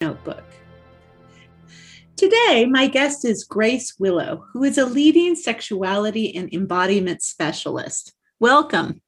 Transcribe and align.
notebook. 0.00 0.44
Today, 2.16 2.66
my 2.66 2.86
guest 2.86 3.24
is 3.26 3.44
Grace 3.44 3.94
Willow, 3.98 4.46
who 4.52 4.64
is 4.64 4.78
a 4.78 4.86
leading 4.86 5.34
sexuality 5.34 6.34
and 6.34 6.52
embodiment 6.54 7.22
specialist. 7.22 8.14
Welcome. 8.38 9.02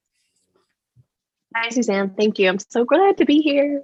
Hi, 1.55 1.69
Suzanne. 1.69 2.13
Thank 2.15 2.37
you. 2.37 2.47
I'm 2.47 2.59
so 2.59 2.85
glad 2.85 3.17
to 3.17 3.25
be 3.25 3.39
here. 3.39 3.81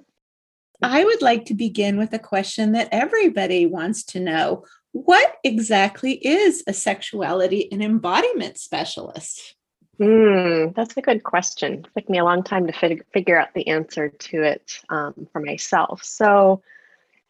I 0.84 1.04
would 1.04 1.24
like 1.24 1.46
to 1.46 1.56
begin 1.56 1.98
with 1.98 2.14
a 2.14 2.20
question 2.20 2.74
that 2.74 2.90
everybody 2.92 3.66
wants 3.66 4.04
to 4.06 4.20
know. 4.20 4.66
What 4.92 5.38
exactly 5.44 6.14
is 6.14 6.64
a 6.68 6.74
sexuality 6.74 7.72
and 7.72 7.84
embodiment 7.84 8.60
specialist? 8.60 9.56
Mm, 10.00 10.76
that's 10.76 10.96
a 10.96 11.02
good 11.02 11.24
question. 11.24 11.74
It 11.74 11.88
took 11.96 12.10
me 12.10 12.20
a 12.20 12.24
long 12.24 12.44
time 12.44 12.68
to 12.68 12.74
fig- 12.74 13.06
figure 13.12 13.40
out 13.40 13.54
the 13.56 13.68
answer 13.68 14.10
to 14.10 14.44
it 14.44 14.80
um, 14.90 15.28
for 15.34 15.42
myself. 15.42 16.04
So, 16.04 16.62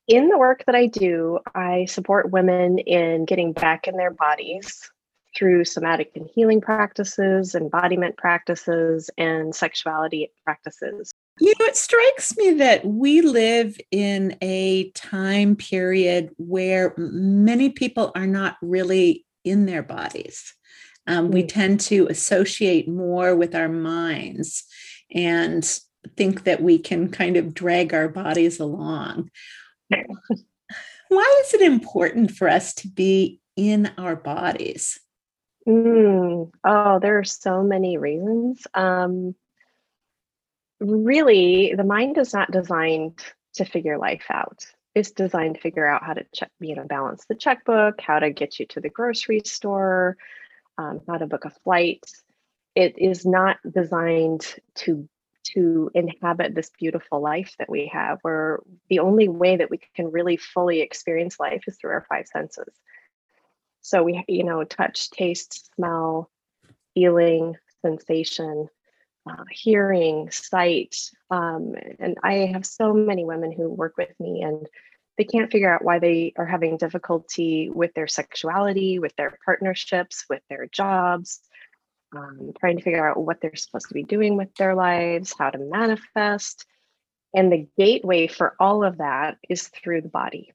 in 0.10 0.28
the 0.28 0.38
work 0.38 0.64
that 0.66 0.76
I 0.76 0.88
do, 0.88 1.40
I 1.54 1.86
support 1.86 2.32
women 2.32 2.80
in 2.80 3.26
getting 3.26 3.54
back 3.54 3.88
in 3.88 3.96
their 3.96 4.12
bodies 4.12 4.90
through 5.38 5.64
somatic 5.64 6.12
and 6.16 6.28
healing 6.34 6.60
practices, 6.60 7.54
embodiment 7.54 8.18
practices, 8.18 9.12
and 9.20 9.54
sexuality 9.54 10.32
practices. 10.44 11.14
You 11.40 11.54
know, 11.60 11.66
it 11.68 11.78
strikes 11.78 12.36
me 12.36 12.54
that 12.56 12.84
we 12.84 13.22
live 13.22 13.78
in 13.92 14.36
a 14.42 14.90
time 14.92 15.56
period 15.56 16.32
where 16.38 16.96
many 16.98 17.70
people 17.70 18.12
are 18.16 18.28
not 18.28 18.58
really 18.64 19.28
in 19.46 19.68
their 19.68 19.84
bodies. 19.84 20.56
Um, 21.06 21.30
we 21.30 21.44
mm. 21.44 21.48
tend 21.48 21.80
to 21.82 22.08
associate 22.08 22.90
more 22.90 23.36
with 23.36 23.54
our 23.54 23.70
minds 23.70 24.66
and 25.14 25.64
think 26.18 26.46
that 26.46 26.64
we 26.64 26.80
can 26.80 27.10
kind 27.10 27.38
of 27.38 27.54
drag 27.54 27.94
our 27.94 28.10
bodies 28.10 28.60
along. 28.60 29.30
Why 31.10 31.42
is 31.44 31.54
it 31.54 31.62
important 31.62 32.32
for 32.32 32.48
us 32.48 32.74
to 32.76 32.88
be 32.88 33.42
in 33.56 33.92
our 33.98 34.16
bodies? 34.16 35.00
Mm, 35.68 36.52
oh, 36.64 37.00
there 37.00 37.20
are 37.20 37.24
so 37.24 37.64
many 37.64 37.98
reasons. 37.98 38.66
Um, 38.74 39.36
really, 40.80 41.74
the 41.76 41.84
mind 41.84 42.18
is 42.18 42.34
not 42.34 42.52
designed 42.52 43.20
to 43.56 43.66
figure 43.66 43.98
life 43.98 44.26
out. 44.30 44.66
It's 44.96 45.12
designed 45.12 45.56
to 45.56 45.62
figure 45.62 45.86
out 45.86 46.04
how 46.04 46.14
to 46.14 46.26
check, 46.34 46.52
you 46.60 46.76
know, 46.76 46.86
balance 46.86 47.26
the 47.26 47.36
checkbook, 47.36 48.02
how 48.02 48.20
to 48.20 48.32
get 48.32 48.60
you 48.60 48.66
to 48.68 48.82
the 48.82 48.90
grocery 48.90 49.42
store, 49.46 50.18
um, 50.78 51.02
how 51.08 51.18
to 51.18 51.28
book 51.28 51.46
a 51.46 51.52
flight. 51.64 52.04
It 52.76 52.98
is 52.98 53.26
not 53.26 53.58
designed 53.70 54.56
to 54.76 55.08
to 55.54 55.90
inhabit 55.94 56.56
this 56.56 56.72
beautiful 56.78 57.22
life 57.22 57.56
that 57.60 57.70
we 57.70 57.88
have 57.94 58.20
where 58.22 58.60
the 58.90 59.00
only 59.00 59.28
way 59.28 59.58
that 59.58 59.70
we 59.70 59.80
can 59.96 60.12
really 60.12 60.38
fully 60.38 60.82
experience 60.82 61.40
life 61.40 61.64
is 61.68 61.78
through 61.78 61.92
our 61.92 62.06
five 62.10 62.28
senses. 62.28 62.74
So 63.82 64.04
we 64.04 64.24
you 64.28 64.44
know 64.44 64.64
touch 64.64 65.10
taste 65.10 65.74
smell 65.76 66.30
feeling 66.94 67.56
sensation 67.82 68.68
uh, 69.30 69.44
hearing 69.52 70.30
sight 70.32 70.96
um, 71.30 71.76
and 72.00 72.18
i 72.24 72.34
have 72.54 72.66
so 72.66 72.94
many 72.94 73.26
women 73.26 73.52
who 73.52 73.70
work 73.70 73.96
with 73.98 74.10
me 74.20 74.42
and 74.42 74.68
they 75.18 75.24
can't 75.24 75.52
figure 75.52 75.74
out 75.74 75.84
why 75.84 76.00
they 76.00 76.34
are 76.38 76.46
having 76.46 76.78
difficulty 76.78 77.70
with 77.70 77.94
their 77.94 78.08
sexuality 78.08 79.00
with 79.00 79.16
their 79.16 79.38
partnerships 79.46 80.26
with 80.30 80.42
their 80.50 80.68
jobs 80.68 81.42
um, 82.16 82.52
trying 82.60 82.78
to 82.78 82.84
figure 82.84 83.08
out 83.08 83.24
what 83.24 83.42
they're 83.42 83.56
supposed 83.56 83.88
to 83.90 83.94
be 83.94 84.04
doing 84.04 84.38
with 84.38 84.54
their 84.56 84.76
lives, 84.76 85.36
how 85.38 85.50
to 85.50 85.58
manifest. 85.58 86.66
And 87.34 87.52
the 87.52 87.68
gateway 87.78 88.28
for 88.28 88.56
all 88.60 88.84
of 88.84 88.98
that 88.98 89.38
is 89.48 89.68
through 89.68 90.02
the 90.02 90.10
body. 90.10 90.54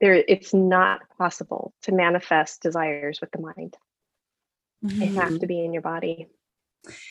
There, 0.00 0.14
it's 0.14 0.52
not 0.52 1.00
possible 1.18 1.72
to 1.82 1.92
manifest 1.92 2.62
desires 2.62 3.20
with 3.20 3.30
the 3.32 3.40
mind. 3.40 3.76
Mm-hmm. 4.84 4.98
They 4.98 5.06
have 5.06 5.38
to 5.40 5.46
be 5.46 5.64
in 5.64 5.72
your 5.72 5.82
body. 5.82 6.28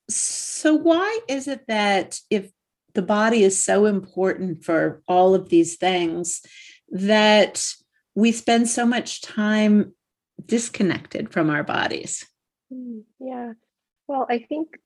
So, 0.08 0.75
why 0.75 1.20
is 1.28 1.47
it 1.47 1.66
that 1.68 2.20
if 2.30 2.50
the 2.94 3.02
body 3.02 3.44
is 3.44 3.62
so 3.62 3.86
important 3.86 4.64
for 4.64 5.02
all 5.08 5.36
of 5.36 5.50
these 5.50 5.75
things, 5.75 6.41
that 6.90 7.74
we 8.14 8.31
spend 8.31 8.70
so 8.70 8.86
much 8.86 9.22
time 9.22 9.94
disconnected 10.46 11.34
from 11.34 11.50
our 11.50 11.64
bodies? 11.64 12.25
Mm, 12.75 13.03
yeah. 13.19 13.53
Well, 14.08 14.25
I 14.30 14.40
think 14.40 14.78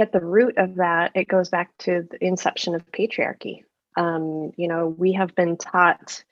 at 0.00 0.12
the 0.12 0.20
root 0.24 0.58
of 0.58 0.76
that, 0.76 1.12
it 1.14 1.28
goes 1.28 1.48
back 1.48 1.70
to 1.78 2.06
the 2.10 2.24
inception 2.24 2.74
of 2.74 2.90
patriarchy. 2.92 3.64
Um, 3.96 4.52
you 4.56 4.68
know, 4.68 4.88
we 4.88 5.12
have 5.12 5.34
been 5.34 5.56
taught 5.56 6.24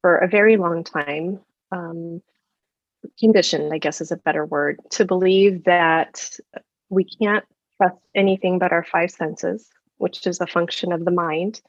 for 0.00 0.16
a 0.18 0.28
very 0.28 0.56
long 0.56 0.84
time, 0.84 1.40
um, 1.72 2.22
conditioned, 3.18 3.72
I 3.72 3.78
guess 3.78 4.00
is 4.00 4.12
a 4.12 4.16
better 4.16 4.46
word, 4.46 4.78
to 4.92 5.04
believe 5.04 5.64
that 5.64 6.38
we 6.88 7.04
can't 7.04 7.44
trust 7.76 7.96
anything 8.14 8.58
but 8.58 8.72
our 8.72 8.84
five 8.84 9.10
senses, 9.10 9.68
which 9.98 10.26
is 10.26 10.40
a 10.40 10.46
function 10.46 10.92
of 10.92 11.04
the 11.04 11.10
mind, 11.10 11.60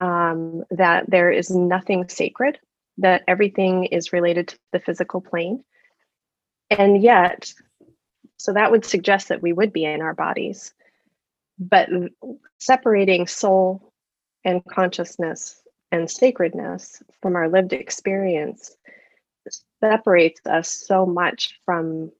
um, 0.00 0.64
that 0.70 1.10
there 1.10 1.30
is 1.30 1.50
nothing 1.50 2.08
sacred, 2.08 2.58
that 2.98 3.24
everything 3.28 3.84
is 3.84 4.12
related 4.12 4.48
to 4.48 4.58
the 4.72 4.80
physical 4.80 5.20
plane 5.20 5.64
and 6.70 7.02
yet, 7.02 7.52
so 8.38 8.52
that 8.52 8.70
would 8.70 8.84
suggest 8.84 9.28
that 9.28 9.42
we 9.42 9.52
would 9.52 9.72
be 9.72 9.84
in 9.84 10.02
our 10.02 10.14
bodies. 10.14 10.72
But 11.58 11.88
separating 12.58 13.26
soul 13.26 13.92
and 14.44 14.64
consciousness 14.64 15.60
and 15.90 16.10
sacredness 16.10 17.02
from 17.22 17.36
our 17.36 17.48
lived 17.48 17.72
experience 17.72 18.76
separates 19.80 20.40
us 20.46 20.70
so 20.70 21.06
much 21.06 21.58
from 21.64 22.10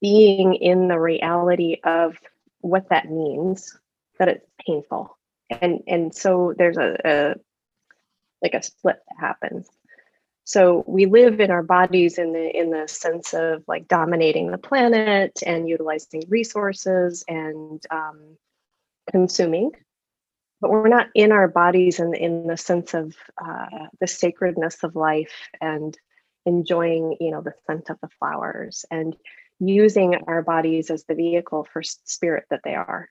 being 0.00 0.54
in 0.54 0.88
the 0.88 0.98
reality 0.98 1.78
of 1.84 2.16
what 2.60 2.88
that 2.90 3.10
means 3.10 3.76
that 4.18 4.28
it's 4.28 4.46
painful 4.64 5.18
and 5.50 5.80
and 5.86 6.14
so 6.14 6.54
there's 6.56 6.78
a, 6.78 6.96
a 7.04 7.34
like 8.42 8.54
a 8.54 8.62
split 8.62 8.96
that 9.08 9.18
happens 9.18 9.68
so 10.44 10.84
we 10.86 11.06
live 11.06 11.40
in 11.40 11.50
our 11.50 11.62
bodies 11.62 12.18
in 12.18 12.32
the 12.32 12.56
in 12.56 12.70
the 12.70 12.86
sense 12.86 13.32
of 13.32 13.64
like 13.66 13.88
dominating 13.88 14.50
the 14.50 14.58
planet 14.58 15.42
and 15.44 15.68
utilizing 15.68 16.22
resources 16.28 17.24
and 17.26 17.82
um, 17.90 18.36
consuming. 19.10 19.72
But 20.60 20.70
we're 20.70 20.88
not 20.88 21.08
in 21.14 21.32
our 21.32 21.48
bodies 21.48 21.98
in, 21.98 22.14
in 22.14 22.46
the 22.46 22.58
sense 22.58 22.94
of 22.94 23.14
uh, 23.42 23.86
the 24.00 24.06
sacredness 24.06 24.84
of 24.84 24.94
life 24.94 25.34
and 25.62 25.96
enjoying 26.44 27.16
you 27.20 27.30
know 27.30 27.40
the 27.40 27.54
scent 27.66 27.88
of 27.88 27.98
the 28.02 28.08
flowers 28.18 28.84
and 28.90 29.16
using 29.60 30.14
our 30.26 30.42
bodies 30.42 30.90
as 30.90 31.04
the 31.04 31.14
vehicle 31.14 31.66
for 31.72 31.82
spirit 31.82 32.44
that 32.50 32.60
they 32.64 32.74
are. 32.74 33.08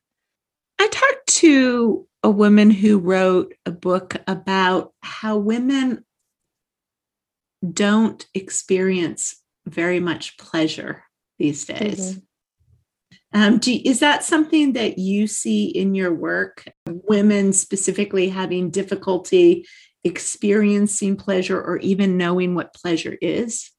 I 0.77 0.87
talked 0.87 1.27
to 1.27 2.07
a 2.21 2.29
woman 2.29 2.69
who 2.69 2.99
wrote 2.99 3.55
a 3.65 3.71
book 3.71 4.17
about 4.27 4.93
how 5.01 5.37
women 5.37 6.05
don't 7.71 8.25
experience 8.33 9.35
very 9.65 9.99
much 9.99 10.37
pleasure 10.37 11.03
these 11.39 11.65
days. 11.65 12.11
Mm-hmm. 12.11 12.19
Um, 13.35 13.57
do, 13.57 13.79
is 13.83 13.99
that 14.01 14.23
something 14.23 14.73
that 14.73 14.99
you 14.99 15.25
see 15.25 15.65
in 15.65 15.95
your 15.95 16.13
work? 16.13 16.65
Women 16.87 17.51
specifically 17.53 18.29
having 18.29 18.69
difficulty 18.69 19.65
experiencing 20.03 21.15
pleasure 21.15 21.59
or 21.59 21.77
even 21.77 22.17
knowing 22.17 22.55
what 22.55 22.73
pleasure 22.73 23.17
is? 23.21 23.71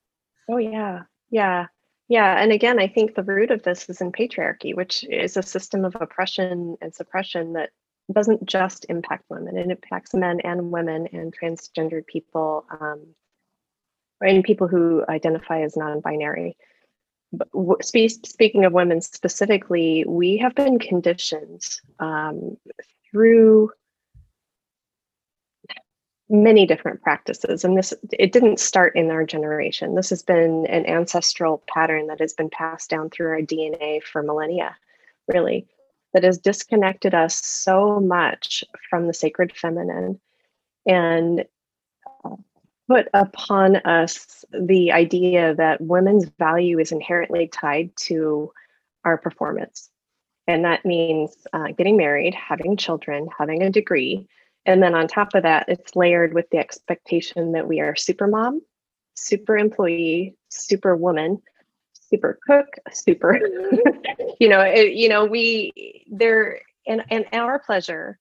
Oh, 0.51 0.56
yeah. 0.56 1.03
Yeah. 1.31 1.66
Yeah. 2.09 2.43
And 2.43 2.53
again, 2.53 2.81
I 2.81 2.89
think 2.89 3.15
the 3.15 3.22
root 3.22 3.51
of 3.51 3.62
this 3.62 3.89
is 3.89 4.01
in 4.01 4.12
patriarchy, 4.12 4.75
which 4.75 5.05
is 5.05 5.37
a 5.37 5.43
system 5.43 5.84
of 5.84 5.97
oppression 6.01 6.77
and 6.81 6.95
suppression 6.95 7.55
that 7.55 7.71
doesn't 8.12 8.45
just 8.45 8.87
impact 8.89 9.25
women, 9.31 9.56
it 9.56 9.71
impacts 9.71 10.12
men 10.12 10.41
and 10.41 10.71
women 10.71 11.07
and 11.13 11.34
transgendered 11.34 12.07
people. 12.07 12.66
Um, 12.71 13.15
and 14.24 14.44
people 14.44 14.68
who 14.68 15.04
identify 15.09 15.60
as 15.62 15.76
non-binary. 15.76 16.56
But 17.32 17.48
speaking 17.84 18.65
of 18.65 18.72
women 18.72 19.00
specifically, 19.00 20.04
we 20.06 20.36
have 20.38 20.54
been 20.54 20.78
conditioned 20.78 21.62
um, 21.98 22.56
through 23.10 23.71
many 26.30 26.66
different 26.66 27.03
practices. 27.03 27.65
And 27.65 27.76
this 27.76 27.92
it 28.12 28.32
didn't 28.32 28.60
start 28.60 28.97
in 28.97 29.10
our 29.10 29.24
generation. 29.24 29.94
This 29.94 30.10
has 30.10 30.22
been 30.22 30.66
an 30.66 30.86
ancestral 30.86 31.62
pattern 31.68 32.06
that 32.06 32.21
has 32.21 32.32
been 32.32 32.50
passed 32.50 32.88
down 32.88 33.10
through 33.10 33.28
our 33.28 33.41
dna 33.41 34.03
for 34.03 34.22
millennia 34.22 34.76
really 35.32 35.66
that 36.12 36.24
has 36.24 36.38
disconnected 36.38 37.15
us 37.15 37.44
so 37.44 37.98
much 38.00 38.65
from 38.88 39.06
the 39.06 39.15
sacred 39.15 39.54
feminine. 39.56 40.21
And 40.86 41.44
put 42.89 43.09
upon 43.15 43.77
us 43.77 44.45
the 44.53 44.92
idea 44.92 45.54
that 45.54 45.81
women's 45.81 46.27
value 46.39 46.78
is 46.78 46.92
inherently 46.92 47.48
tied 47.48 47.91
to 47.97 48.53
our 49.04 49.19
performance. 49.19 49.91
And 50.47 50.65
that 50.65 50.84
means 50.84 51.36
uh, 51.53 51.69
getting 51.77 51.97
married, 51.97 52.34
having 52.34 52.77
children, 52.77 53.28
having 53.36 53.63
a 53.63 53.71
degree, 53.71 54.28
And 54.66 54.83
then 54.83 54.95
on 54.95 55.09
top 55.09 55.34
of 55.34 55.42
that, 55.42 55.66
it's 55.69 55.97
layered 55.97 56.34
with 56.34 56.48
the 56.51 56.59
expectation 56.59 57.53
that 57.53 57.69
we 57.69 57.81
are 57.81 57.97
super 57.97 58.27
mom, 58.27 58.63
super 59.15 59.57
employee, 59.57 60.36
super 60.48 60.97
woman, 60.97 61.41
super 61.92 62.39
cook, 62.47 62.69
super, 62.92 63.39
you 64.41 64.48
know, 64.48 64.60
it, 64.60 64.92
you 64.92 65.09
know, 65.09 65.25
we 65.25 66.04
there 66.10 66.60
and 66.86 67.04
and 67.10 67.27
our 67.33 67.59
pleasure 67.59 68.19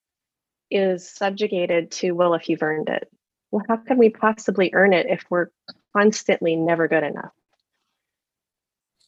is 0.72 1.10
subjugated 1.10 1.92
to 1.92 2.12
well, 2.12 2.34
if 2.34 2.50
you've 2.50 2.64
earned 2.64 2.90
it, 2.90 3.10
well, 3.54 3.64
how 3.68 3.76
can 3.78 4.00
we 4.00 4.10
possibly 4.10 4.72
earn 4.74 4.94
it 4.94 5.06
if 5.08 5.24
we're 5.30 5.50
constantly 5.96 6.56
never 6.56 6.88
good 6.88 7.04
enough? 7.04 7.32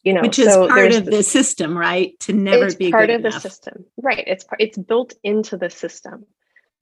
You 0.04 0.14
know, 0.14 0.22
which 0.22 0.38
is 0.38 0.54
so 0.54 0.68
part 0.68 0.94
of 0.94 1.06
the 1.06 1.24
system, 1.24 1.76
right? 1.76 2.18
To 2.22 2.34
never 2.34 2.72
be 2.76 2.92
part 2.92 3.10
of 3.10 3.22
enough. 3.22 3.34
the 3.34 3.40
system, 3.40 3.86
right? 3.98 4.24
It's 4.28 4.46
it's 4.60 4.78
built 4.78 5.16
into 5.24 5.58
the 5.58 5.72
system. 5.72 6.28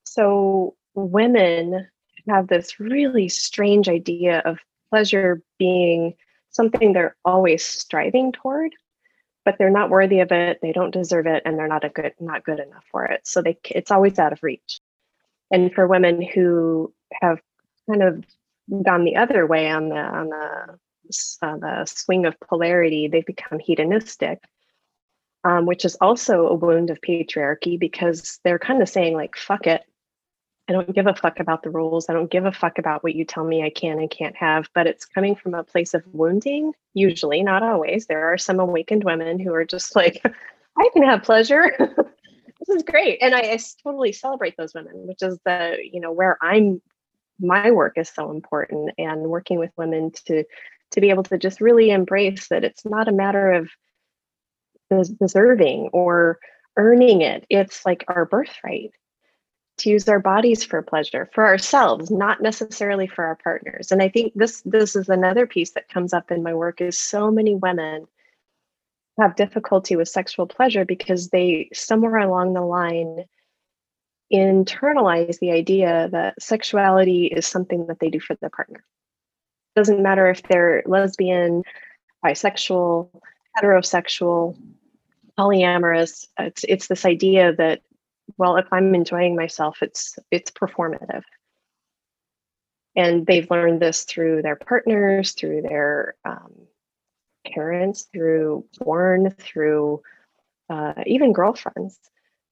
So 0.04 0.76
women 0.94 1.88
have 2.28 2.50
this 2.50 2.82
really 2.82 3.30
strange 3.30 3.88
idea 3.88 4.40
of 4.40 4.60
pleasure 4.90 5.42
being 5.58 6.16
something 6.50 6.92
they're 6.92 7.16
always 7.24 7.64
striving 7.64 8.32
toward 8.32 8.74
but 9.44 9.58
they're 9.58 9.70
not 9.70 9.90
worthy 9.90 10.20
of 10.20 10.32
it 10.32 10.60
they 10.62 10.72
don't 10.72 10.94
deserve 10.94 11.26
it 11.26 11.42
and 11.46 11.58
they're 11.58 11.68
not 11.68 11.84
a 11.84 11.90
good 11.90 12.14
not 12.20 12.46
good 12.46 12.60
enough 12.60 12.86
for 12.92 13.04
it 13.06 13.20
so 13.26 13.42
they 13.42 13.58
it's 13.72 13.92
always 13.92 14.20
out 14.20 14.32
of 14.32 14.42
reach 14.44 14.80
and 15.52 15.74
for 15.74 15.88
women 15.88 16.22
who 16.22 16.94
have 17.22 17.42
kind 17.90 18.04
of 18.04 18.24
gone 18.84 19.04
the 19.04 19.16
other 19.16 19.46
way 19.46 19.70
on 19.70 19.90
the 19.90 19.96
on 19.96 20.30
the 20.30 20.78
the 21.42 21.86
swing 21.86 22.26
of 22.26 22.40
polarity 22.40 23.08
they've 23.08 23.26
become 23.26 23.60
hedonistic 23.60 24.42
um, 25.44 25.66
which 25.66 25.84
is 25.84 25.96
also 26.00 26.48
a 26.48 26.54
wound 26.54 26.90
of 26.90 27.02
patriarchy 27.02 27.78
because 27.78 28.40
they're 28.44 28.60
kind 28.60 28.82
of 28.82 28.88
saying 28.88 29.14
like 29.14 29.36
fuck 29.36 29.68
it 29.68 29.84
I 30.70 30.72
don't 30.72 30.96
give 30.96 31.08
a 31.08 31.14
fuck 31.14 31.40
about 31.40 31.64
the 31.64 31.70
rules. 31.70 32.10
I 32.10 32.14
don't 32.14 32.32
give 32.32 32.46
a 32.46 32.52
fuck 32.52 32.78
about 32.78 33.04
what 33.04 33.16
you 33.16 33.26
tell 33.26 33.44
me 33.44 33.64
I 33.64 33.70
can 33.70 34.00
and 34.00 34.10
can't 34.10 34.36
have, 34.38 34.70
but 34.74 34.88
it's 34.88 35.06
coming 35.06 35.36
from 35.36 35.54
a 35.54 35.64
place 35.64 35.94
of 35.94 36.04
wounding, 36.14 36.72
usually, 36.94 37.44
not 37.44 37.64
always. 37.64 38.06
There 38.06 38.32
are 38.32 38.38
some 38.38 38.60
awakened 38.60 39.04
women 39.04 39.40
who 39.40 39.54
are 39.54 39.66
just 39.66 39.96
like, 39.96 40.22
I 40.78 40.90
can 40.94 41.04
have 41.04 41.24
pleasure. 41.24 41.70
this 41.78 42.76
is 42.76 42.84
great. 42.84 43.20
And 43.22 43.36
I, 43.36 43.40
I, 43.40 43.60
totally 43.84 44.14
celebrate 44.14 44.56
those 44.56 44.74
women, 44.74 45.06
which 45.06 45.22
is 45.22 45.38
the, 45.46 45.78
you 45.84 46.00
know, 46.00 46.14
where 46.14 46.38
I'm, 46.42 46.82
my 47.40 47.72
work 47.72 47.98
is 47.98 48.10
so 48.10 48.32
important 48.32 48.92
and 48.98 49.24
working 49.24 49.60
with 49.60 49.72
women 49.78 50.12
to, 50.26 50.44
to 50.92 51.02
be 51.02 51.10
able 51.10 51.24
to 51.24 51.38
just 51.38 51.62
really 51.62 51.90
embrace 51.90 52.48
that 52.50 52.64
it's 52.64 52.86
not 52.86 53.08
a 53.08 53.14
matter 53.14 53.52
of 53.52 53.70
deserving 55.20 55.90
or 55.94 56.40
earning 56.78 57.22
it. 57.22 57.46
It's 57.50 57.86
like 57.86 58.06
our 58.08 58.26
birthright 58.26 58.92
to 59.78 59.90
use 59.90 60.08
our 60.08 60.20
bodies 60.20 60.64
for 60.64 60.82
pleasure 60.82 61.30
for 61.34 61.46
ourselves 61.46 62.12
not 62.12 62.42
necessarily 62.42 63.08
for 63.08 63.26
our 63.26 63.36
partners 63.36 63.92
and 63.92 64.02
i 64.02 64.10
think 64.10 64.32
this 64.36 64.62
this 64.66 64.96
is 64.96 65.10
another 65.10 65.48
piece 65.48 65.72
that 65.72 65.90
comes 65.90 66.14
up 66.14 66.32
in 66.32 66.44
my 66.44 66.54
work 66.54 66.80
is 66.80 66.98
so 66.98 67.32
many 67.32 67.56
women 67.56 68.06
have 69.20 69.36
difficulty 69.36 69.96
with 69.96 70.08
sexual 70.08 70.46
pleasure 70.46 70.86
because 70.86 71.30
they 71.30 71.70
somewhere 71.74 72.18
along 72.18 72.54
the 72.54 72.62
line 72.62 73.26
internalize 74.34 75.40
the 75.40 75.52
idea 75.52 76.10
that 76.12 76.42
sexuality 76.42 77.28
is 77.28 77.46
something 77.46 77.86
that 77.88 78.00
they 78.00 78.10
do 78.10 78.20
for 78.20 78.36
their 78.36 78.50
partner. 78.50 78.84
It 79.76 79.80
doesn't 79.80 80.02
matter 80.02 80.30
if 80.30 80.42
they're 80.44 80.84
lesbian 80.86 81.64
bisexual 82.26 83.10
heterosexual 83.58 84.58
polyamorous 85.38 86.28
it's 86.40 86.64
it's 86.68 86.88
this 86.88 87.06
idea 87.06 87.54
that 87.54 87.82
well 88.38 88.58
if 88.58 88.68
i'm 88.72 88.94
enjoying 88.96 89.36
myself 89.36 89.82
it's 89.82 90.18
it's 90.32 90.52
performative. 90.52 91.24
And 92.96 93.26
they've 93.26 93.50
learned 93.50 93.82
this 93.82 94.04
through 94.04 94.44
their 94.44 94.56
partners 94.56 95.32
through 95.34 95.64
their 95.64 96.16
um, 96.24 96.54
parents 97.52 98.04
through 98.14 98.66
porn 98.80 99.32
through 99.32 100.02
uh, 100.70 100.94
even 101.06 101.34
girlfriends 101.34 102.00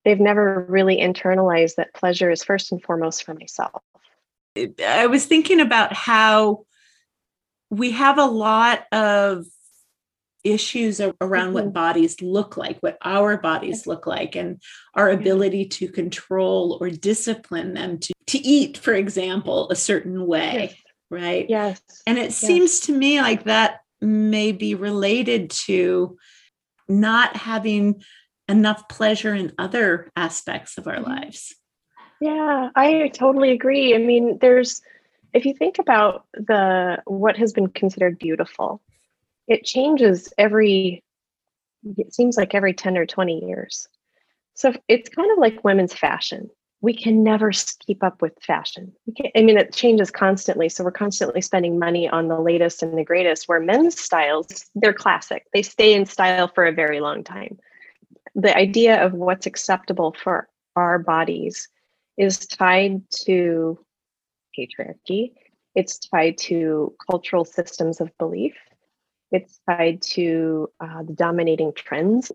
they've 0.06 0.20
never 0.20 0.66
really 0.68 0.98
internalized 0.98 1.76
that 1.76 1.94
pleasure 1.94 2.30
is 2.30 2.44
first 2.44 2.72
and 2.72 2.82
foremost 2.84 3.24
for 3.24 3.34
myself 3.34 3.82
i 4.86 5.08
was 5.08 5.26
thinking 5.26 5.60
about 5.60 5.94
how 5.94 6.66
we 7.70 7.92
have 7.92 8.18
a 8.18 8.26
lot 8.26 8.86
of 8.92 9.46
issues 10.44 11.00
around 11.00 11.14
mm-hmm. 11.22 11.54
what 11.54 11.74
bodies 11.74 12.22
look 12.22 12.58
like, 12.58 12.80
what 12.80 12.98
our 13.04 13.38
bodies 13.38 13.86
look 13.88 14.08
like, 14.08 14.36
and 14.36 14.62
our 14.96 15.10
ability 15.10 15.66
to 15.66 15.88
control 15.88 16.78
or 16.82 16.90
discipline 16.90 17.74
them 17.74 18.00
to, 18.00 18.14
to 18.28 18.40
eat, 18.40 18.78
for 18.78 18.94
example, 18.94 19.70
a 19.70 19.76
certain 19.76 20.26
way. 20.26 20.70
Yes. 20.70 20.76
Right. 21.10 21.46
Yes. 21.50 21.82
And 22.08 22.18
it 22.18 22.26
yes. 22.26 22.38
seems 22.38 22.80
to 22.82 22.94
me 22.94 23.22
like 23.22 23.44
that 23.44 23.82
may 24.00 24.52
be 24.52 24.76
related 24.76 25.50
to 25.52 26.18
not 26.88 27.36
having 27.36 28.02
enough 28.52 28.88
pleasure 28.88 29.34
in 29.34 29.54
other 29.58 30.12
aspects 30.16 30.78
of 30.78 30.88
our 30.88 30.98
mm-hmm. 30.98 31.12
lives. 31.12 31.56
Yeah, 32.20 32.70
I 32.76 33.08
totally 33.16 33.52
agree. 33.52 33.96
I 33.96 33.98
mean, 33.98 34.38
there's 34.40 34.82
if 35.34 35.46
you 35.46 35.54
think 35.54 35.80
about 35.80 36.26
the 36.34 37.02
what 37.06 37.38
has 37.38 37.54
been 37.54 37.68
considered 37.68 38.20
beautiful 38.20 38.82
it 39.48 39.64
changes 39.64 40.34
every 40.38 41.04
it 41.98 42.14
seems 42.14 42.38
like 42.38 42.54
every 42.54 42.74
10 42.74 42.98
or 42.98 43.06
20 43.06 43.46
years 43.46 43.88
so 44.54 44.74
it's 44.88 45.10
kind 45.10 45.32
of 45.32 45.38
like 45.38 45.64
women's 45.64 45.94
fashion 45.94 46.50
we 46.82 46.96
can 46.96 47.24
never 47.24 47.52
keep 47.86 48.04
up 48.04 48.22
with 48.22 48.34
fashion 48.42 48.92
i 49.36 49.42
mean 49.42 49.58
it 49.58 49.74
changes 49.74 50.12
constantly 50.12 50.70
so 50.70 50.84
we're 50.84 50.92
constantly 50.92 51.42
spending 51.42 51.80
money 51.80 52.08
on 52.08 52.28
the 52.28 52.40
latest 52.40 52.84
and 52.84 52.98
the 52.98 53.04
greatest 53.04 53.48
where 53.48 53.60
men's 53.60 54.00
styles 54.00 54.70
they're 54.76 54.94
classic 54.94 55.46
they 55.54 55.64
stay 55.64 55.94
in 55.94 56.06
style 56.06 56.48
for 56.48 56.66
a 56.66 56.72
very 56.72 57.00
long 57.00 57.24
time 57.24 57.58
the 58.36 58.56
idea 58.56 59.04
of 59.04 59.14
what's 59.14 59.46
acceptable 59.46 60.16
for 60.24 60.48
our 60.76 61.00
bodies 61.00 61.68
is 62.18 62.40
tied 62.40 63.02
to 63.10 63.78
patriarchy 64.58 65.34
it's 65.76 66.00
tied 66.00 66.38
to 66.38 66.94
cultural 67.10 67.46
systems 67.46 68.02
of 68.02 68.10
belief 68.18 68.56
it's 69.32 69.62
tied 69.68 70.02
to 70.02 70.70
uh, 70.80 71.04
the 71.04 71.14
dominating 71.14 71.72
trends. 71.74 72.32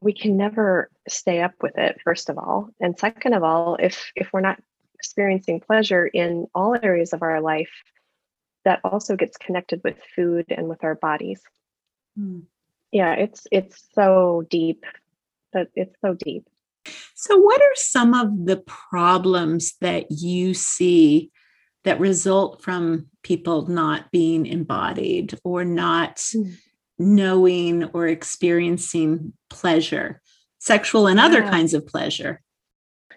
We 0.00 0.12
can 0.12 0.36
never 0.36 0.90
stay 1.08 1.42
up 1.42 1.52
with 1.60 1.76
it, 1.76 2.00
first 2.02 2.30
of 2.30 2.38
all. 2.38 2.70
And 2.80 2.98
second 2.98 3.34
of 3.34 3.42
all, 3.42 3.76
if 3.78 4.10
if 4.16 4.32
we're 4.32 4.40
not 4.40 4.60
experiencing 4.94 5.60
pleasure 5.60 6.06
in 6.06 6.46
all 6.54 6.76
areas 6.80 7.12
of 7.12 7.22
our 7.22 7.40
life, 7.40 7.70
that 8.64 8.80
also 8.84 9.16
gets 9.16 9.36
connected 9.36 9.82
with 9.84 9.98
food 10.16 10.46
and 10.48 10.68
with 10.68 10.84
our 10.84 10.94
bodies. 10.94 11.42
Mm. 12.18 12.44
Yeah, 12.92 13.14
it's 13.14 13.46
it's 13.52 13.84
so 13.94 14.44
deep. 14.50 14.84
That 15.52 15.68
it's 15.74 15.96
so 16.00 16.14
deep. 16.14 16.48
So, 17.14 17.36
what 17.36 17.60
are 17.60 17.74
some 17.74 18.14
of 18.14 18.46
the 18.46 18.58
problems 18.58 19.74
that 19.80 20.10
you 20.10 20.54
see 20.54 21.30
that 21.84 22.00
result 22.00 22.62
from 22.62 23.06
people 23.22 23.66
not 23.66 24.10
being 24.10 24.46
embodied 24.46 25.38
or 25.44 25.64
not 25.64 26.16
mm. 26.16 26.54
knowing 26.98 27.84
or 27.92 28.06
experiencing 28.06 29.32
pleasure, 29.48 30.20
sexual 30.58 31.06
and 31.06 31.18
yeah. 31.18 31.26
other 31.26 31.42
kinds 31.42 31.74
of 31.74 31.86
pleasure. 31.86 32.40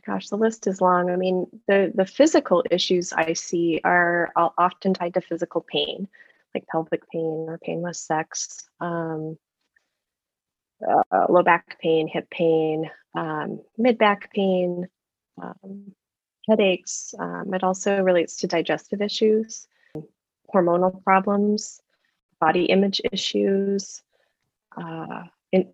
Gosh, 0.06 0.27
the 0.27 0.38
list 0.38 0.68
is 0.68 0.82
long. 0.82 1.10
I 1.10 1.15
mean, 1.15 1.46
the 1.68 1.92
the 1.96 2.06
physical 2.06 2.63
issues 2.70 3.13
I 3.13 3.34
see 3.34 3.80
are 3.86 4.32
often 4.36 4.94
tied 4.94 5.13
to 5.13 5.22
physical 5.22 5.62
pain, 5.62 6.10
like 6.53 6.68
pelvic 6.68 7.10
pain 7.10 7.46
or 7.48 7.58
painless 7.58 8.01
sex, 8.01 8.68
um, 8.82 9.38
uh, 11.12 11.25
low 11.30 11.44
back 11.44 11.80
pain, 11.80 12.08
hip 12.08 12.30
pain, 12.30 12.90
um, 13.16 13.62
mid 13.78 13.98
back 13.98 14.32
pain, 14.34 14.88
um, 15.42 15.94
headaches. 16.48 17.13
Um, 17.18 17.54
it 17.54 17.63
also 17.63 18.02
relates 18.02 18.38
to 18.38 18.48
digestive 18.48 19.02
issues, 19.02 19.68
hormonal 20.54 21.04
problems, 21.04 21.82
body 22.40 22.66
image 22.66 23.02
issues, 23.12 24.02
uh, 24.78 25.24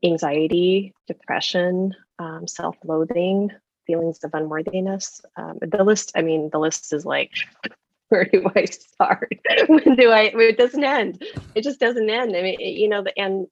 anxiety, 0.04 0.94
depression, 1.08 1.96
um, 2.20 2.48
self 2.48 2.76
loathing, 2.84 3.52
feelings 3.88 4.24
of 4.24 4.32
unworthiness. 4.34 5.22
Um, 5.36 5.58
the 5.62 5.84
list, 5.84 6.12
I 6.16 6.22
mean, 6.22 6.50
the 6.52 6.60
list 6.60 6.94
is 6.94 7.06
like, 7.06 7.32
where 8.10 8.26
do 8.26 8.46
I 8.56 8.66
start? 8.66 9.32
when 9.68 9.96
do 9.96 10.12
I, 10.12 10.32
it 10.34 10.58
doesn't 10.58 10.84
end. 10.84 11.24
It 11.56 11.64
just 11.64 11.80
doesn't 11.80 12.10
end. 12.10 12.36
I 12.36 12.42
mean, 12.42 12.60
you 12.60 12.88
know, 12.88 13.04
the, 13.04 13.18
and 13.18 13.48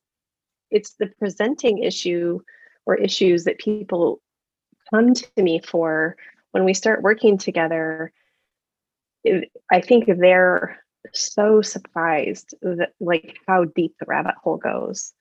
it's 0.72 0.94
the 0.94 1.08
presenting 1.20 1.84
issue 1.84 2.40
or 2.86 2.96
issues 2.96 3.44
that 3.44 3.60
people 3.60 4.22
come 4.90 5.14
to 5.14 5.44
me 5.44 5.60
for 5.60 6.16
when 6.52 6.64
we 6.64 6.74
start 6.74 7.02
working 7.02 7.38
together, 7.38 8.12
it, 9.24 9.52
I 9.72 9.82
think 9.82 10.06
they're 10.08 10.80
so 11.14 11.62
surprised 11.62 12.56
that 12.62 12.94
like 13.00 13.38
how 13.48 13.66
deep 13.66 13.96
the 14.00 14.06
rabbit 14.08 14.36
hole 14.42 14.58
goes. 14.58 15.14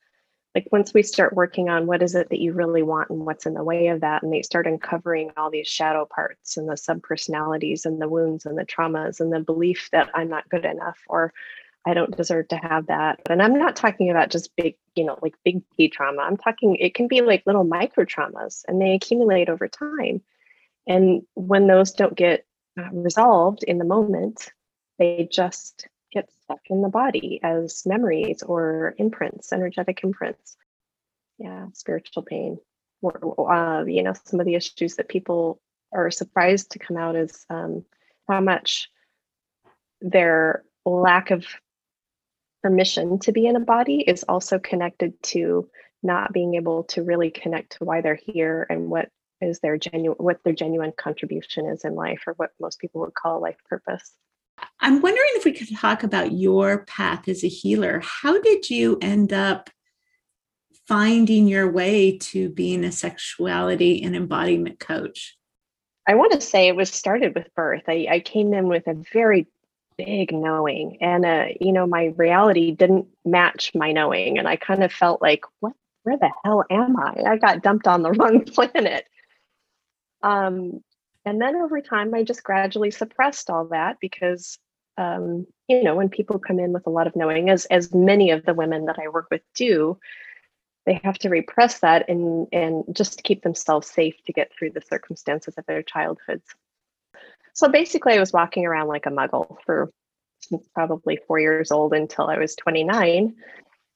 like 0.54 0.66
once 0.72 0.94
we 0.94 1.02
start 1.02 1.34
working 1.34 1.68
on 1.68 1.86
what 1.86 2.02
is 2.02 2.14
it 2.14 2.30
that 2.30 2.40
you 2.40 2.52
really 2.52 2.82
want 2.82 3.10
and 3.10 3.26
what's 3.26 3.46
in 3.46 3.54
the 3.54 3.62
way 3.62 3.88
of 3.88 4.00
that 4.00 4.22
and 4.22 4.32
they 4.32 4.42
start 4.42 4.66
uncovering 4.66 5.30
all 5.36 5.50
these 5.50 5.68
shadow 5.68 6.06
parts 6.06 6.56
and 6.56 6.68
the 6.68 6.74
subpersonalities 6.74 7.84
and 7.84 8.00
the 8.00 8.08
wounds 8.08 8.46
and 8.46 8.56
the 8.58 8.64
traumas 8.64 9.20
and 9.20 9.32
the 9.32 9.40
belief 9.40 9.88
that 9.92 10.10
i'm 10.14 10.28
not 10.28 10.48
good 10.48 10.64
enough 10.64 10.98
or 11.08 11.32
i 11.86 11.94
don't 11.94 12.16
deserve 12.16 12.46
to 12.48 12.56
have 12.56 12.86
that 12.86 13.20
and 13.30 13.42
i'm 13.42 13.58
not 13.58 13.76
talking 13.76 14.10
about 14.10 14.30
just 14.30 14.54
big 14.56 14.76
you 14.94 15.04
know 15.04 15.18
like 15.22 15.34
big 15.44 15.62
t 15.76 15.88
trauma 15.88 16.22
i'm 16.22 16.36
talking 16.36 16.76
it 16.76 16.94
can 16.94 17.08
be 17.08 17.20
like 17.20 17.42
little 17.46 17.64
micro 17.64 18.04
traumas 18.04 18.62
and 18.68 18.80
they 18.80 18.92
accumulate 18.92 19.48
over 19.48 19.68
time 19.68 20.20
and 20.86 21.22
when 21.34 21.66
those 21.66 21.92
don't 21.92 22.16
get 22.16 22.44
uh, 22.78 22.88
resolved 22.92 23.62
in 23.62 23.78
the 23.78 23.84
moment 23.84 24.52
they 24.98 25.28
just 25.30 25.88
get 26.12 26.30
stuck 26.44 26.60
in 26.70 26.82
the 26.82 26.88
body 26.88 27.40
as 27.42 27.84
memories 27.84 28.42
or 28.42 28.94
imprints, 28.98 29.52
energetic 29.52 30.00
imprints. 30.02 30.56
Yeah, 31.38 31.66
spiritual 31.74 32.22
pain. 32.22 32.58
Or, 33.02 33.52
uh, 33.52 33.84
you 33.84 34.02
know, 34.02 34.14
some 34.24 34.40
of 34.40 34.46
the 34.46 34.54
issues 34.54 34.96
that 34.96 35.08
people 35.08 35.60
are 35.92 36.10
surprised 36.10 36.70
to 36.70 36.78
come 36.78 36.96
out 36.96 37.14
is 37.14 37.44
um, 37.50 37.84
how 38.26 38.40
much 38.40 38.90
their 40.00 40.64
lack 40.86 41.30
of 41.30 41.46
permission 42.66 43.16
to 43.20 43.30
be 43.30 43.46
in 43.46 43.54
a 43.54 43.60
body 43.60 44.00
is 44.00 44.24
also 44.28 44.58
connected 44.58 45.12
to 45.22 45.68
not 46.02 46.32
being 46.32 46.54
able 46.56 46.82
to 46.82 47.04
really 47.04 47.30
connect 47.30 47.78
to 47.78 47.84
why 47.84 48.00
they're 48.00 48.18
here 48.20 48.66
and 48.68 48.88
what 48.88 49.08
is 49.40 49.60
their 49.60 49.78
genuine 49.78 50.16
what 50.18 50.42
their 50.42 50.52
genuine 50.52 50.92
contribution 50.96 51.66
is 51.66 51.84
in 51.84 51.94
life 51.94 52.24
or 52.26 52.32
what 52.38 52.50
most 52.60 52.80
people 52.80 53.02
would 53.02 53.14
call 53.14 53.40
life 53.40 53.56
purpose 53.68 54.14
I'm 54.80 55.00
wondering 55.00 55.28
if 55.34 55.44
we 55.44 55.52
could 55.52 55.76
talk 55.76 56.02
about 56.02 56.32
your 56.32 56.84
path 56.84 57.28
as 57.28 57.44
a 57.44 57.48
healer. 57.48 58.00
How 58.02 58.40
did 58.40 58.68
you 58.68 58.98
end 59.00 59.32
up 59.32 59.70
finding 60.88 61.46
your 61.46 61.70
way 61.70 62.18
to 62.18 62.48
being 62.48 62.82
a 62.82 62.90
sexuality 62.90 64.02
and 64.02 64.16
embodiment 64.16 64.80
coach? 64.80 65.36
I 66.08 66.14
want 66.14 66.32
to 66.32 66.40
say 66.40 66.68
it 66.68 66.76
was 66.76 66.90
started 66.90 67.34
with 67.34 67.54
birth. 67.54 67.82
I, 67.86 68.06
I 68.10 68.20
came 68.20 68.54
in 68.54 68.68
with 68.68 68.86
a 68.86 68.94
very 69.12 69.46
big 69.98 70.32
knowing, 70.32 70.98
and 71.00 71.24
uh, 71.24 71.46
you 71.60 71.72
know, 71.72 71.86
my 71.86 72.06
reality 72.16 72.72
didn't 72.72 73.06
match 73.24 73.72
my 73.74 73.92
knowing, 73.92 74.38
and 74.38 74.48
I 74.48 74.56
kind 74.56 74.82
of 74.82 74.92
felt 74.92 75.22
like, 75.22 75.44
what? 75.60 75.72
Where 76.02 76.18
the 76.18 76.30
hell 76.44 76.64
am 76.70 76.96
I? 77.00 77.22
I 77.26 77.36
got 77.36 77.62
dumped 77.62 77.88
on 77.88 78.02
the 78.02 78.12
wrong 78.12 78.44
planet. 78.44 79.06
Um, 80.22 80.82
and 81.24 81.42
then 81.42 81.56
over 81.56 81.80
time, 81.80 82.14
I 82.14 82.22
just 82.22 82.44
gradually 82.44 82.92
suppressed 82.92 83.50
all 83.50 83.66
that 83.66 83.96
because, 84.00 84.58
um, 84.96 85.46
you 85.66 85.82
know, 85.82 85.96
when 85.96 86.08
people 86.08 86.38
come 86.38 86.60
in 86.60 86.72
with 86.72 86.86
a 86.86 86.90
lot 86.90 87.08
of 87.08 87.16
knowing, 87.16 87.50
as 87.50 87.64
as 87.66 87.92
many 87.92 88.30
of 88.30 88.44
the 88.44 88.54
women 88.54 88.86
that 88.86 88.98
I 89.02 89.08
work 89.08 89.26
with 89.30 89.42
do, 89.54 89.98
they 90.86 91.00
have 91.02 91.18
to 91.18 91.28
repress 91.28 91.80
that 91.80 92.08
and 92.08 92.46
and 92.52 92.84
just 92.92 93.24
keep 93.24 93.42
themselves 93.42 93.90
safe 93.90 94.14
to 94.26 94.32
get 94.32 94.52
through 94.52 94.70
the 94.70 94.80
circumstances 94.80 95.54
of 95.58 95.66
their 95.66 95.82
childhoods. 95.82 96.54
So 97.56 97.68
basically, 97.68 98.14
I 98.14 98.20
was 98.20 98.32
walking 98.32 98.64
around 98.64 98.88
like 98.88 99.06
a 99.06 99.10
muggle 99.10 99.56
for 99.66 99.90
probably 100.74 101.18
four 101.26 101.38
years 101.40 101.72
old 101.72 101.92
until 101.92 102.26
I 102.28 102.38
was 102.38 102.54
29, 102.54 103.34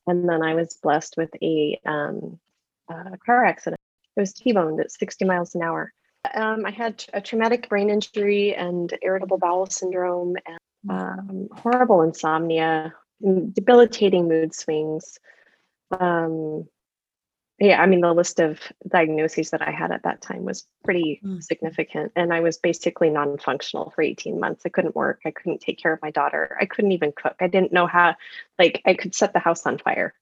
and 0.06 0.28
then 0.28 0.42
I 0.42 0.54
was 0.54 0.78
blessed 0.82 1.14
with 1.16 1.30
a, 1.40 1.78
um, 1.86 2.40
a 2.88 3.16
car 3.24 3.44
accident. 3.44 3.80
I 4.16 4.22
was 4.22 4.32
T-boned 4.32 4.80
at 4.80 4.90
60 4.90 5.24
miles 5.24 5.54
an 5.54 5.62
hour 5.62 5.92
um, 6.34 6.66
I 6.66 6.70
had 6.70 7.04
a 7.12 7.20
traumatic 7.20 7.68
brain 7.68 7.90
injury 7.90 8.54
and 8.54 8.92
irritable 9.02 9.38
bowel 9.38 9.66
syndrome 9.66 10.36
and 10.46 10.58
um, 10.88 11.48
horrible 11.52 12.02
insomnia, 12.02 12.94
debilitating 13.20 14.28
mood 14.28 14.54
swings. 14.54 15.18
Um, 15.98 16.68
yeah, 17.60 17.80
I 17.80 17.86
mean, 17.86 18.00
the 18.00 18.12
list 18.12 18.40
of 18.40 18.58
diagnoses 18.88 19.50
that 19.50 19.62
I 19.62 19.70
had 19.70 19.92
at 19.92 20.02
that 20.04 20.22
time 20.22 20.44
was 20.44 20.66
pretty 20.82 21.20
mm. 21.24 21.42
significant. 21.42 22.12
And 22.16 22.32
I 22.32 22.40
was 22.40 22.56
basically 22.56 23.10
non 23.10 23.38
functional 23.38 23.90
for 23.90 24.02
18 24.02 24.40
months. 24.40 24.62
I 24.64 24.70
couldn't 24.70 24.96
work. 24.96 25.20
I 25.26 25.30
couldn't 25.30 25.60
take 25.60 25.78
care 25.78 25.92
of 25.92 26.02
my 26.02 26.10
daughter. 26.10 26.56
I 26.60 26.64
couldn't 26.64 26.92
even 26.92 27.12
cook. 27.12 27.36
I 27.40 27.46
didn't 27.46 27.72
know 27.72 27.86
how, 27.86 28.16
like, 28.58 28.80
I 28.86 28.94
could 28.94 29.14
set 29.14 29.34
the 29.34 29.38
house 29.38 29.66
on 29.66 29.78
fire 29.78 30.14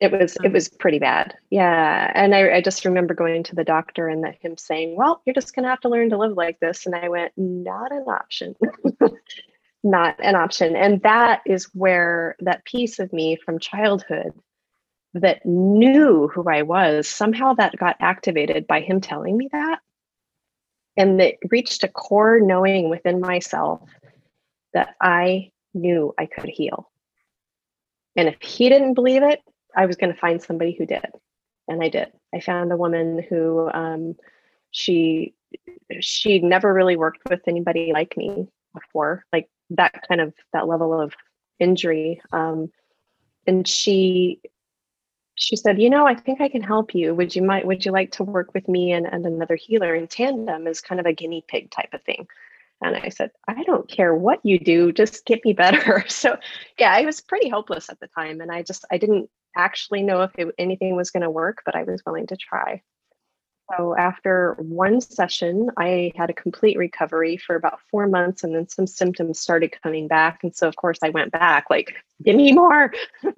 it 0.00 0.12
was 0.12 0.36
it 0.44 0.52
was 0.52 0.68
pretty 0.68 0.98
bad 0.98 1.34
yeah 1.50 2.10
and 2.14 2.34
I, 2.34 2.56
I 2.56 2.60
just 2.60 2.84
remember 2.84 3.14
going 3.14 3.42
to 3.44 3.54
the 3.54 3.64
doctor 3.64 4.08
and 4.08 4.22
that 4.24 4.36
him 4.40 4.56
saying 4.56 4.96
well 4.96 5.22
you're 5.24 5.34
just 5.34 5.54
going 5.54 5.64
to 5.64 5.70
have 5.70 5.80
to 5.80 5.88
learn 5.88 6.10
to 6.10 6.18
live 6.18 6.36
like 6.36 6.60
this 6.60 6.86
and 6.86 6.94
i 6.94 7.08
went 7.08 7.32
not 7.36 7.92
an 7.92 8.04
option 8.08 8.54
not 9.82 10.16
an 10.20 10.34
option 10.34 10.76
and 10.76 11.02
that 11.02 11.42
is 11.46 11.68
where 11.74 12.36
that 12.40 12.64
piece 12.64 12.98
of 12.98 13.12
me 13.12 13.36
from 13.44 13.58
childhood 13.58 14.32
that 15.18 15.44
knew 15.44 16.28
who 16.28 16.48
i 16.48 16.62
was 16.62 17.08
somehow 17.08 17.52
that 17.54 17.76
got 17.76 17.96
activated 18.00 18.66
by 18.66 18.80
him 18.80 19.00
telling 19.00 19.36
me 19.36 19.48
that 19.52 19.80
and 20.96 21.20
it 21.20 21.38
reached 21.50 21.84
a 21.84 21.88
core 21.88 22.40
knowing 22.40 22.88
within 22.88 23.20
myself 23.20 23.80
that 24.74 24.94
i 25.00 25.50
knew 25.74 26.14
i 26.18 26.26
could 26.26 26.48
heal 26.48 26.90
and 28.16 28.28
if 28.28 28.40
he 28.40 28.68
didn't 28.68 28.94
believe 28.94 29.22
it 29.22 29.40
I 29.78 29.86
was 29.86 29.96
going 29.96 30.12
to 30.12 30.18
find 30.18 30.42
somebody 30.42 30.72
who 30.72 30.86
did, 30.86 31.06
and 31.68 31.82
I 31.82 31.88
did. 31.88 32.08
I 32.34 32.40
found 32.40 32.72
a 32.72 32.76
woman 32.76 33.24
who 33.28 33.70
um, 33.72 34.16
she 34.70 35.34
she 36.00 36.40
never 36.40 36.74
really 36.74 36.96
worked 36.96 37.20
with 37.28 37.40
anybody 37.46 37.92
like 37.92 38.16
me 38.16 38.48
before, 38.74 39.24
like 39.32 39.48
that 39.70 40.02
kind 40.08 40.20
of 40.20 40.34
that 40.52 40.66
level 40.66 41.00
of 41.00 41.14
injury. 41.58 42.20
Um, 42.32 42.70
and 43.46 43.66
she 43.66 44.40
she 45.38 45.56
said, 45.56 45.80
you 45.80 45.88
know, 45.88 46.06
I 46.06 46.14
think 46.14 46.40
I 46.40 46.48
can 46.48 46.62
help 46.62 46.94
you. 46.94 47.14
Would 47.14 47.34
you 47.34 47.42
might 47.42 47.66
would 47.66 47.84
you 47.84 47.92
like 47.92 48.12
to 48.12 48.24
work 48.24 48.52
with 48.54 48.68
me 48.68 48.92
and, 48.92 49.06
and 49.06 49.24
another 49.24 49.56
healer 49.56 49.94
in 49.94 50.08
tandem 50.08 50.66
as 50.66 50.80
kind 50.80 51.00
of 51.00 51.06
a 51.06 51.12
guinea 51.12 51.44
pig 51.46 51.70
type 51.70 51.94
of 51.94 52.02
thing? 52.02 52.26
And 52.82 52.96
I 52.96 53.08
said, 53.08 53.30
I 53.48 53.62
don't 53.64 53.88
care 53.88 54.14
what 54.14 54.40
you 54.44 54.58
do, 54.58 54.92
just 54.92 55.24
get 55.24 55.44
me 55.44 55.52
better. 55.52 56.04
So 56.08 56.36
yeah, 56.78 56.92
I 56.92 57.02
was 57.02 57.20
pretty 57.20 57.48
hopeless 57.48 57.88
at 57.88 58.00
the 58.00 58.08
time. 58.08 58.40
And 58.40 58.50
I 58.50 58.62
just 58.62 58.84
I 58.90 58.98
didn't 58.98 59.30
actually 59.56 60.02
know 60.02 60.22
if 60.22 60.32
it, 60.36 60.54
anything 60.58 60.96
was 60.96 61.10
going 61.10 61.22
to 61.22 61.30
work, 61.30 61.62
but 61.64 61.76
I 61.76 61.84
was 61.84 62.02
willing 62.04 62.26
to 62.28 62.36
try. 62.36 62.82
So 63.76 63.94
after 63.96 64.56
one 64.58 65.00
session, 65.00 65.70
I 65.76 66.12
had 66.16 66.30
a 66.30 66.34
complete 66.34 66.78
recovery 66.78 67.36
for 67.36 67.54
about 67.54 67.80
four 67.90 68.06
months, 68.06 68.42
and 68.42 68.54
then 68.54 68.66
some 68.68 68.86
symptoms 68.86 69.38
started 69.38 69.76
coming 69.82 70.08
back. 70.08 70.42
And 70.42 70.56
so, 70.56 70.68
of 70.68 70.76
course, 70.76 70.98
I 71.02 71.10
went 71.10 71.32
back, 71.32 71.66
like, 71.68 71.94
give 72.24 72.36
me 72.36 72.52
more. 72.52 72.92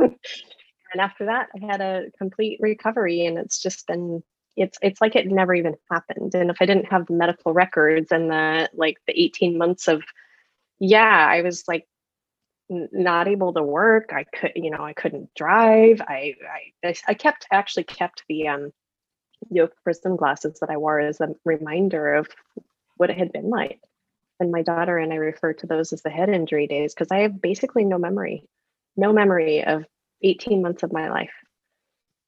and 0.92 1.00
after 1.00 1.26
that, 1.26 1.48
I 1.54 1.66
had 1.66 1.80
a 1.80 2.10
complete 2.18 2.58
recovery, 2.60 3.24
and 3.26 3.38
it's 3.38 3.60
just 3.60 3.86
been 3.86 4.22
it's 4.56 4.78
it's 4.82 5.00
like 5.00 5.16
it 5.16 5.26
never 5.26 5.54
even 5.54 5.74
happened. 5.90 6.34
And 6.34 6.50
if 6.50 6.56
I 6.60 6.66
didn't 6.66 6.90
have 6.90 7.06
the 7.06 7.14
medical 7.14 7.52
records 7.52 8.12
and 8.12 8.30
the 8.30 8.68
like 8.74 8.98
the 9.06 9.18
18 9.20 9.56
months 9.58 9.88
of 9.88 10.02
yeah, 10.80 11.28
I 11.30 11.42
was 11.42 11.64
like 11.68 11.86
not 12.70 13.28
able 13.28 13.52
to 13.52 13.62
work. 13.62 14.12
I 14.12 14.24
could, 14.24 14.52
you 14.54 14.70
know, 14.70 14.82
I 14.84 14.92
couldn't 14.92 15.34
drive. 15.34 16.00
I, 16.00 16.34
I, 16.84 16.94
I 17.08 17.14
kept 17.14 17.46
actually 17.50 17.84
kept 17.84 18.22
the 18.28 18.48
um, 18.48 18.72
yoke 19.50 19.74
prism 19.82 20.16
glasses 20.16 20.58
that 20.60 20.70
I 20.70 20.76
wore 20.76 21.00
as 21.00 21.20
a 21.20 21.34
reminder 21.44 22.14
of 22.14 22.28
what 22.96 23.10
it 23.10 23.18
had 23.18 23.32
been 23.32 23.50
like. 23.50 23.80
And 24.38 24.52
my 24.52 24.62
daughter 24.62 24.96
and 24.96 25.12
I 25.12 25.16
refer 25.16 25.52
to 25.54 25.66
those 25.66 25.92
as 25.92 26.02
the 26.02 26.10
head 26.10 26.30
injury 26.30 26.66
days 26.66 26.94
because 26.94 27.10
I 27.10 27.20
have 27.20 27.42
basically 27.42 27.84
no 27.84 27.98
memory, 27.98 28.44
no 28.96 29.12
memory 29.12 29.64
of 29.64 29.84
18 30.22 30.62
months 30.62 30.82
of 30.82 30.92
my 30.92 31.10
life. 31.10 31.32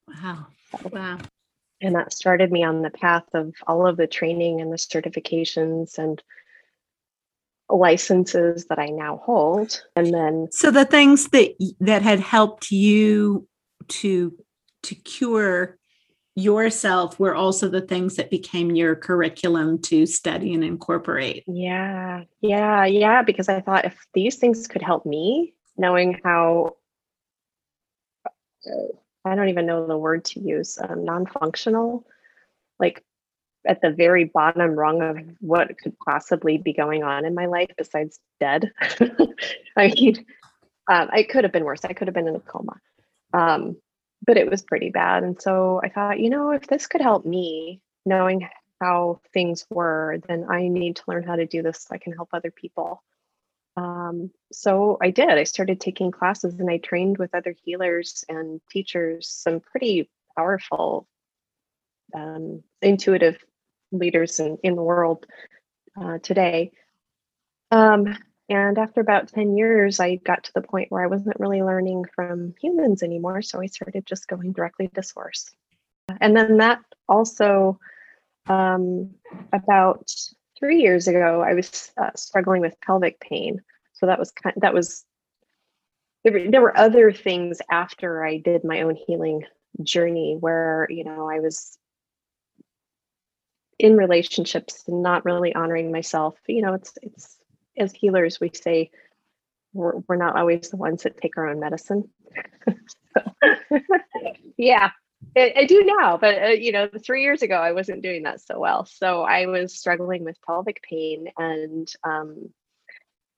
Wow. 0.08 0.46
Wow. 0.90 1.18
And 1.80 1.94
that 1.96 2.12
started 2.12 2.52
me 2.52 2.62
on 2.62 2.82
the 2.82 2.90
path 2.90 3.24
of 3.34 3.54
all 3.66 3.86
of 3.86 3.96
the 3.96 4.06
training 4.06 4.60
and 4.60 4.72
the 4.72 4.76
certifications 4.76 5.98
and 5.98 6.22
licenses 7.68 8.66
that 8.66 8.78
I 8.78 8.86
now 8.86 9.20
hold. 9.24 9.82
And 9.96 10.12
then 10.12 10.48
So 10.52 10.70
the 10.70 10.84
things 10.84 11.28
that 11.28 11.54
that 11.80 12.02
had 12.02 12.20
helped 12.20 12.70
you 12.70 13.48
to 13.88 14.32
to 14.84 14.94
cure 14.94 15.78
yourself 16.34 17.18
were 17.20 17.34
also 17.34 17.68
the 17.68 17.80
things 17.80 18.16
that 18.16 18.30
became 18.30 18.74
your 18.74 18.96
curriculum 18.96 19.80
to 19.82 20.06
study 20.06 20.54
and 20.54 20.64
incorporate. 20.64 21.44
Yeah. 21.46 22.24
Yeah, 22.40 22.86
yeah, 22.86 23.22
because 23.22 23.48
I 23.48 23.60
thought 23.60 23.84
if 23.84 24.06
these 24.14 24.36
things 24.36 24.66
could 24.66 24.82
help 24.82 25.04
me, 25.04 25.54
knowing 25.76 26.20
how 26.24 26.76
I 29.24 29.34
don't 29.34 29.48
even 29.48 29.66
know 29.66 29.86
the 29.86 29.98
word 29.98 30.24
to 30.26 30.40
use, 30.40 30.78
um, 30.80 31.04
non-functional, 31.04 32.04
like 32.78 33.04
at 33.66 33.80
the 33.80 33.90
very 33.90 34.24
bottom 34.24 34.72
rung 34.72 35.02
of 35.02 35.18
what 35.40 35.78
could 35.78 35.96
possibly 36.04 36.58
be 36.58 36.72
going 36.72 37.02
on 37.02 37.24
in 37.24 37.34
my 37.34 37.46
life 37.46 37.70
besides 37.76 38.18
dead. 38.40 38.72
I 39.76 39.88
mean, 39.88 40.26
um, 40.90 41.08
could 41.28 41.44
have 41.44 41.52
been 41.52 41.64
worse. 41.64 41.84
I 41.84 41.92
could 41.92 42.08
have 42.08 42.14
been 42.14 42.28
in 42.28 42.34
a 42.34 42.40
coma, 42.40 42.76
um, 43.32 43.76
but 44.26 44.36
it 44.36 44.50
was 44.50 44.62
pretty 44.62 44.90
bad. 44.90 45.22
And 45.22 45.40
so 45.40 45.80
I 45.82 45.88
thought, 45.88 46.18
you 46.18 46.30
know, 46.30 46.50
if 46.50 46.66
this 46.66 46.86
could 46.86 47.00
help 47.00 47.24
me, 47.24 47.80
knowing 48.04 48.48
how 48.80 49.20
things 49.32 49.64
were, 49.70 50.18
then 50.26 50.46
I 50.50 50.66
need 50.66 50.96
to 50.96 51.02
learn 51.06 51.22
how 51.22 51.36
to 51.36 51.46
do 51.46 51.62
this 51.62 51.82
so 51.82 51.94
I 51.94 51.98
can 51.98 52.12
help 52.12 52.30
other 52.32 52.50
people. 52.50 53.02
Um, 53.76 54.30
so 54.52 54.98
I 55.00 55.10
did. 55.10 55.30
I 55.30 55.44
started 55.44 55.80
taking 55.80 56.10
classes 56.10 56.60
and 56.60 56.70
I 56.70 56.78
trained 56.78 57.18
with 57.18 57.34
other 57.34 57.54
healers 57.64 58.24
and 58.28 58.60
teachers, 58.70 59.28
some 59.28 59.60
pretty 59.60 60.10
powerful, 60.36 61.08
um, 62.14 62.62
intuitive 62.82 63.38
leaders 63.90 64.40
in, 64.40 64.58
in 64.62 64.76
the 64.76 64.82
world 64.82 65.26
uh, 66.00 66.18
today. 66.18 66.72
Um, 67.70 68.16
and 68.48 68.76
after 68.76 69.00
about 69.00 69.28
10 69.28 69.56
years, 69.56 69.98
I 70.00 70.16
got 70.16 70.44
to 70.44 70.52
the 70.54 70.62
point 70.62 70.90
where 70.90 71.02
I 71.02 71.06
wasn't 71.06 71.40
really 71.40 71.62
learning 71.62 72.04
from 72.14 72.54
humans 72.60 73.02
anymore. 73.02 73.40
So 73.40 73.60
I 73.60 73.66
started 73.66 74.04
just 74.04 74.28
going 74.28 74.52
directly 74.52 74.88
to 74.88 75.02
source. 75.02 75.50
And 76.20 76.36
then 76.36 76.58
that 76.58 76.80
also, 77.08 77.78
um, 78.46 79.14
about 79.52 80.10
three 80.62 80.80
years 80.80 81.08
ago, 81.08 81.42
I 81.42 81.54
was 81.54 81.90
uh, 82.00 82.10
struggling 82.14 82.60
with 82.60 82.80
pelvic 82.80 83.18
pain. 83.20 83.60
So 83.94 84.06
that 84.06 84.18
was 84.18 84.30
kind 84.30 84.54
that 84.60 84.72
was 84.74 85.04
there 86.24 86.32
were, 86.32 86.50
there 86.50 86.62
were 86.62 86.76
other 86.76 87.12
things 87.12 87.60
after 87.70 88.24
I 88.24 88.38
did 88.38 88.64
my 88.64 88.82
own 88.82 88.94
healing 88.94 89.44
journey 89.82 90.36
where 90.38 90.86
you 90.88 91.04
know 91.04 91.28
I 91.28 91.40
was 91.40 91.76
in 93.78 93.96
relationships 93.96 94.84
and 94.86 95.02
not 95.02 95.24
really 95.24 95.54
honoring 95.54 95.90
myself. 95.90 96.36
You 96.46 96.62
know, 96.62 96.74
it's 96.74 96.94
it's 97.02 97.38
as 97.76 97.92
healers 97.92 98.38
we 98.40 98.50
say 98.54 98.90
we're, 99.72 99.96
we're 100.06 100.16
not 100.16 100.36
always 100.36 100.70
the 100.70 100.76
ones 100.76 101.02
that 101.02 101.16
take 101.20 101.36
our 101.38 101.48
own 101.48 101.58
medicine. 101.58 102.08
so, 103.16 103.32
yeah, 104.56 104.90
I, 105.36 105.64
do 105.64 105.84
now, 105.84 106.18
but 106.18 106.42
uh, 106.42 106.46
you 106.48 106.72
know, 106.72 106.88
three 107.04 107.22
years 107.22 107.42
ago 107.42 107.56
I 107.56 107.72
wasn't 107.72 108.02
doing 108.02 108.24
that 108.24 108.40
so 108.40 108.58
well. 108.58 108.84
So 108.84 109.22
I 109.22 109.46
was 109.46 109.78
struggling 109.78 110.24
with 110.24 110.40
pelvic 110.46 110.82
pain, 110.82 111.28
and 111.38 111.90
um, 112.04 112.50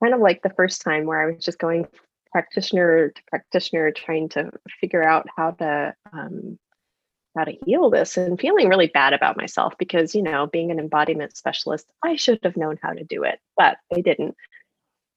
kind 0.02 0.14
of 0.14 0.20
like 0.20 0.42
the 0.42 0.50
first 0.50 0.82
time 0.82 1.06
where 1.06 1.22
I 1.22 1.32
was 1.32 1.44
just 1.44 1.58
going 1.58 1.86
practitioner 2.32 3.10
to 3.10 3.22
practitioner, 3.28 3.92
trying 3.92 4.28
to 4.30 4.50
figure 4.80 5.04
out 5.04 5.28
how 5.36 5.52
to 5.52 5.94
um, 6.12 6.58
how 7.36 7.44
to 7.44 7.56
heal 7.64 7.90
this, 7.90 8.16
and 8.16 8.40
feeling 8.40 8.68
really 8.68 8.88
bad 8.88 9.12
about 9.12 9.36
myself 9.36 9.74
because 9.78 10.14
you 10.14 10.22
know, 10.22 10.46
being 10.46 10.72
an 10.72 10.80
embodiment 10.80 11.36
specialist, 11.36 11.86
I 12.02 12.16
should 12.16 12.40
have 12.42 12.56
known 12.56 12.78
how 12.82 12.92
to 12.92 13.04
do 13.04 13.22
it, 13.22 13.38
but 13.56 13.76
I 13.94 14.00
didn't. 14.00 14.34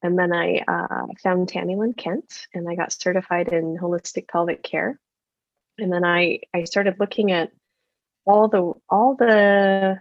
And 0.04 0.18
then 0.18 0.32
I 0.32 0.64
uh, 0.68 1.08
found 1.24 1.50
Tami 1.50 1.76
Lynn 1.76 1.94
Kent, 1.94 2.46
and 2.54 2.70
I 2.70 2.76
got 2.76 2.92
certified 2.92 3.48
in 3.48 3.78
holistic 3.78 4.28
pelvic 4.28 4.62
care 4.62 5.00
and 5.78 5.92
then 5.92 6.04
I 6.04 6.40
I 6.54 6.64
started 6.64 6.96
looking 7.00 7.32
at 7.32 7.52
all 8.26 8.48
the 8.48 8.74
all 8.90 9.16
the 9.16 10.00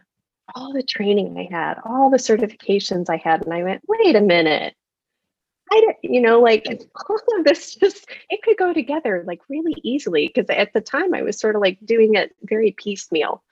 all 0.54 0.73
the 0.73 0.83
training 0.83 1.37
I 1.38 1.54
had, 1.54 1.78
all 1.85 2.11
the 2.11 2.18
certifications 2.18 3.11
I 3.11 3.16
had, 3.16 3.45
and 3.45 3.52
I 3.52 3.62
went, 3.62 3.83
wait 3.88 4.16
a 4.16 4.21
minute. 4.21 4.75
I 5.73 5.80
don't, 5.80 5.97
you 6.02 6.21
know, 6.21 6.40
like 6.40 6.64
all 7.09 7.18
of 7.38 7.45
this 7.45 7.75
just 7.75 8.06
it 8.30 8.42
could 8.42 8.56
go 8.56 8.73
together 8.73 9.25
like 9.26 9.40
really 9.49 9.75
easily 9.83 10.28
because 10.28 10.49
at 10.49 10.73
the 10.73 10.80
time 10.80 11.14
I 11.14 11.23
was 11.23 11.38
sort 11.38 11.56
of 11.56 11.62
like 11.62 11.78
doing 11.85 12.14
it 12.14 12.35
very 12.42 12.73
piecemeal 12.73 13.42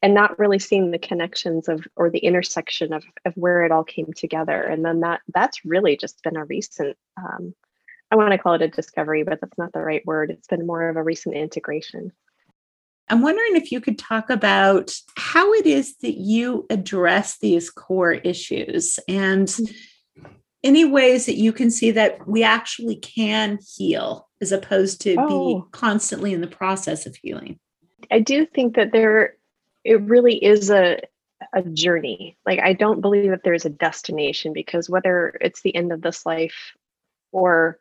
and 0.00 0.14
not 0.14 0.38
really 0.38 0.60
seeing 0.60 0.90
the 0.90 0.98
connections 0.98 1.68
of 1.68 1.86
or 1.96 2.10
the 2.10 2.20
intersection 2.20 2.92
of 2.92 3.04
of 3.24 3.34
where 3.34 3.64
it 3.64 3.72
all 3.72 3.84
came 3.84 4.12
together. 4.12 4.62
And 4.62 4.84
then 4.84 5.00
that 5.00 5.20
that's 5.34 5.64
really 5.64 5.96
just 5.96 6.22
been 6.22 6.36
a 6.36 6.44
recent 6.44 6.96
um, 7.16 7.54
I 8.10 8.16
want 8.16 8.32
to 8.32 8.38
call 8.38 8.54
it 8.54 8.62
a 8.62 8.68
discovery, 8.68 9.22
but 9.22 9.40
that's 9.40 9.58
not 9.58 9.72
the 9.72 9.80
right 9.80 10.04
word. 10.06 10.30
It's 10.30 10.48
been 10.48 10.66
more 10.66 10.88
of 10.88 10.96
a 10.96 11.02
recent 11.02 11.34
integration. 11.34 12.12
I'm 13.10 13.22
wondering 13.22 13.56
if 13.56 13.72
you 13.72 13.80
could 13.80 13.98
talk 13.98 14.30
about 14.30 14.94
how 15.16 15.52
it 15.54 15.66
is 15.66 15.96
that 15.98 16.18
you 16.18 16.66
address 16.70 17.38
these 17.38 17.70
core 17.70 18.12
issues 18.12 18.98
and 19.08 19.48
mm-hmm. 19.48 20.26
any 20.62 20.84
ways 20.84 21.26
that 21.26 21.36
you 21.36 21.52
can 21.52 21.70
see 21.70 21.90
that 21.92 22.26
we 22.28 22.42
actually 22.42 22.96
can 22.96 23.58
heal 23.76 24.28
as 24.40 24.52
opposed 24.52 25.00
to 25.02 25.16
oh. 25.18 25.28
be 25.28 25.62
constantly 25.72 26.32
in 26.32 26.40
the 26.40 26.46
process 26.46 27.06
of 27.06 27.16
healing. 27.16 27.58
I 28.10 28.20
do 28.20 28.46
think 28.46 28.76
that 28.76 28.92
there 28.92 29.34
it 29.84 30.00
really 30.02 30.42
is 30.42 30.70
a 30.70 31.00
a 31.54 31.62
journey. 31.62 32.36
Like 32.44 32.60
I 32.60 32.72
don't 32.72 33.00
believe 33.00 33.30
that 33.30 33.42
there's 33.44 33.64
a 33.64 33.70
destination 33.70 34.52
because 34.52 34.90
whether 34.90 35.38
it's 35.40 35.62
the 35.62 35.74
end 35.74 35.92
of 35.92 36.02
this 36.02 36.26
life 36.26 36.74
or 37.32 37.78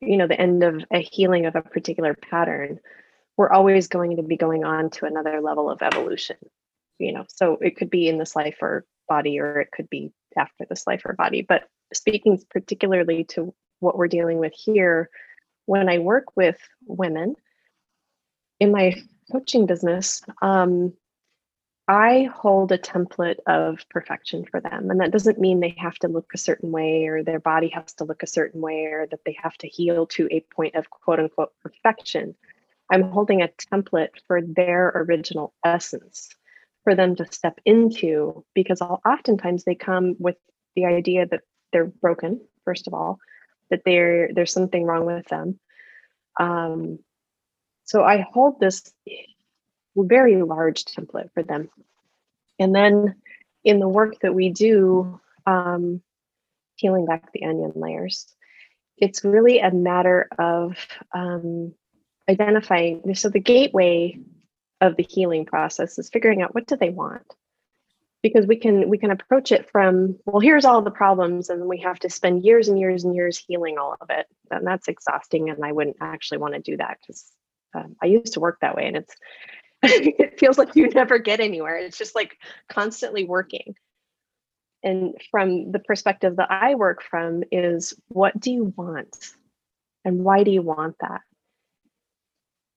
you 0.00 0.16
know 0.16 0.26
the 0.26 0.40
end 0.40 0.62
of 0.62 0.82
a 0.90 1.00
healing 1.00 1.46
of 1.46 1.56
a 1.56 1.62
particular 1.62 2.14
pattern 2.14 2.78
we're 3.36 3.50
always 3.50 3.88
going 3.88 4.16
to 4.16 4.22
be 4.22 4.36
going 4.36 4.64
on 4.64 4.88
to 4.90 5.04
another 5.04 5.40
level 5.40 5.70
of 5.70 5.82
evolution 5.82 6.36
you 6.98 7.12
know? 7.12 7.24
So 7.28 7.58
it 7.60 7.76
could 7.76 7.90
be 7.90 8.08
in 8.08 8.18
this 8.18 8.36
life 8.36 8.56
or 8.62 8.84
body 9.08 9.38
or 9.38 9.60
it 9.60 9.70
could 9.70 9.88
be 9.88 10.12
after 10.36 10.66
this 10.68 10.86
life 10.86 11.02
or 11.04 11.12
body. 11.12 11.42
But 11.42 11.64
speaking 11.92 12.40
particularly 12.50 13.24
to 13.24 13.54
what 13.80 13.96
we're 13.96 14.08
dealing 14.08 14.38
with 14.38 14.52
here 14.54 15.10
when 15.66 15.88
i 15.88 15.98
work 15.98 16.24
with 16.36 16.56
women 16.86 17.34
in 18.58 18.72
my 18.72 18.94
coaching 19.30 19.66
business 19.66 20.22
um, 20.42 20.92
I 21.88 22.28
hold 22.34 22.72
a 22.72 22.78
template 22.78 23.38
of 23.46 23.78
perfection 23.90 24.44
for 24.44 24.60
them. 24.60 24.90
And 24.90 25.00
that 25.00 25.12
doesn't 25.12 25.38
mean 25.38 25.60
they 25.60 25.76
have 25.78 25.94
to 26.00 26.08
look 26.08 26.32
a 26.34 26.38
certain 26.38 26.72
way 26.72 27.06
or 27.06 27.22
their 27.22 27.38
body 27.38 27.68
has 27.68 27.92
to 27.94 28.04
look 28.04 28.22
a 28.22 28.28
certain 28.28 28.60
way 28.60 28.86
or 28.86 29.06
that 29.10 29.20
they 29.24 29.36
have 29.40 29.56
to 29.58 29.68
heal 29.68 30.06
to 30.08 30.28
a 30.32 30.44
point 30.54 30.74
of 30.74 30.90
quote 30.90 31.20
unquote 31.20 31.52
perfection. 31.62 32.34
I'm 32.90 33.02
holding 33.02 33.42
a 33.42 33.50
template 33.72 34.20
for 34.26 34.40
their 34.42 34.88
original 34.88 35.54
essence 35.64 36.28
for 36.82 36.94
them 36.94 37.14
to 37.16 37.32
step 37.32 37.60
into 37.64 38.44
because 38.54 38.80
oftentimes 38.80 39.64
they 39.64 39.74
come 39.76 40.16
with 40.18 40.36
the 40.74 40.86
idea 40.86 41.26
that 41.26 41.42
they're 41.72 41.86
broken, 41.86 42.40
first 42.64 42.86
of 42.88 42.94
all, 42.94 43.18
that 43.70 43.82
there's 43.84 44.52
something 44.52 44.84
wrong 44.84 45.06
with 45.06 45.26
them. 45.26 45.58
Um, 46.38 46.98
so 47.84 48.02
I 48.02 48.26
hold 48.32 48.60
this 48.60 48.92
very 50.04 50.42
large 50.42 50.84
template 50.84 51.32
for 51.32 51.42
them. 51.42 51.68
And 52.58 52.74
then 52.74 53.16
in 53.64 53.80
the 53.80 53.88
work 53.88 54.20
that 54.20 54.34
we 54.34 54.50
do, 54.50 55.20
um, 55.46 56.02
peeling 56.78 57.06
back 57.06 57.32
the 57.32 57.44
onion 57.44 57.72
layers, 57.74 58.26
it's 58.98 59.24
really 59.24 59.58
a 59.58 59.70
matter 59.70 60.28
of 60.38 60.76
um, 61.14 61.74
identifying. 62.28 63.14
So 63.14 63.28
the 63.28 63.40
gateway 63.40 64.18
of 64.80 64.96
the 64.96 65.06
healing 65.08 65.46
process 65.46 65.98
is 65.98 66.10
figuring 66.10 66.42
out 66.42 66.54
what 66.54 66.66
do 66.66 66.76
they 66.76 66.90
want 66.90 67.34
because 68.22 68.46
we 68.46 68.56
can 68.56 68.88
we 68.88 68.98
can 68.98 69.10
approach 69.10 69.52
it 69.52 69.70
from 69.70 70.18
well 70.26 70.40
here's 70.40 70.64
all 70.64 70.82
the 70.82 70.90
problems 70.90 71.48
and 71.48 71.66
we 71.66 71.78
have 71.78 71.98
to 71.98 72.10
spend 72.10 72.44
years 72.44 72.68
and 72.68 72.78
years 72.78 73.04
and 73.04 73.14
years 73.14 73.38
healing 73.38 73.78
all 73.78 73.96
of 74.00 74.10
it 74.10 74.26
and 74.50 74.66
that's 74.66 74.88
exhausting 74.88 75.48
and 75.48 75.64
i 75.64 75.72
wouldn't 75.72 75.96
actually 76.00 76.38
want 76.38 76.52
to 76.54 76.60
do 76.60 76.76
that 76.76 76.98
because 77.00 77.30
um, 77.74 77.96
i 78.02 78.06
used 78.06 78.32
to 78.32 78.40
work 78.40 78.58
that 78.60 78.74
way 78.76 78.86
and 78.86 78.96
it's 78.96 79.14
it 79.82 80.38
feels 80.38 80.58
like 80.58 80.74
you 80.74 80.88
never 80.88 81.18
get 81.18 81.40
anywhere. 81.40 81.76
It's 81.76 81.98
just 81.98 82.14
like 82.14 82.38
constantly 82.68 83.24
working. 83.24 83.74
And 84.82 85.14
from 85.30 85.72
the 85.72 85.78
perspective 85.78 86.36
that 86.36 86.50
I 86.50 86.74
work 86.74 87.02
from, 87.02 87.42
is 87.50 87.94
what 88.08 88.38
do 88.38 88.52
you 88.52 88.72
want? 88.76 89.16
And 90.04 90.22
why 90.22 90.44
do 90.44 90.50
you 90.50 90.62
want 90.62 90.96
that? 91.00 91.22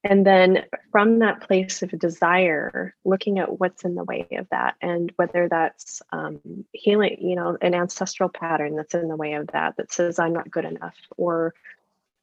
And 0.04 0.26
then 0.26 0.64
from 0.92 1.20
that 1.20 1.42
place 1.42 1.84
of 1.84 1.92
desire, 1.92 2.96
looking 3.04 3.38
at 3.38 3.60
what's 3.60 3.84
in 3.84 3.96
the 3.96 4.04
way 4.06 4.28
of 4.32 4.48
that, 4.50 4.76
and 4.82 5.12
whether 5.18 5.50
that's 5.50 6.02
um, 6.12 6.40
healing, 6.72 7.18
you 7.20 7.36
know, 7.36 7.58
an 7.62 7.76
ancestral 7.76 8.30
pattern 8.30 8.76
that's 8.76 8.94
in 8.94 9.10
the 9.10 9.18
way 9.18 9.34
of 9.34 9.48
that, 9.48 9.76
that 9.78 9.92
says, 9.92 10.18
I'm 10.18 10.34
not 10.34 10.50
good 10.50 10.64
enough, 10.64 10.96
or 11.18 11.54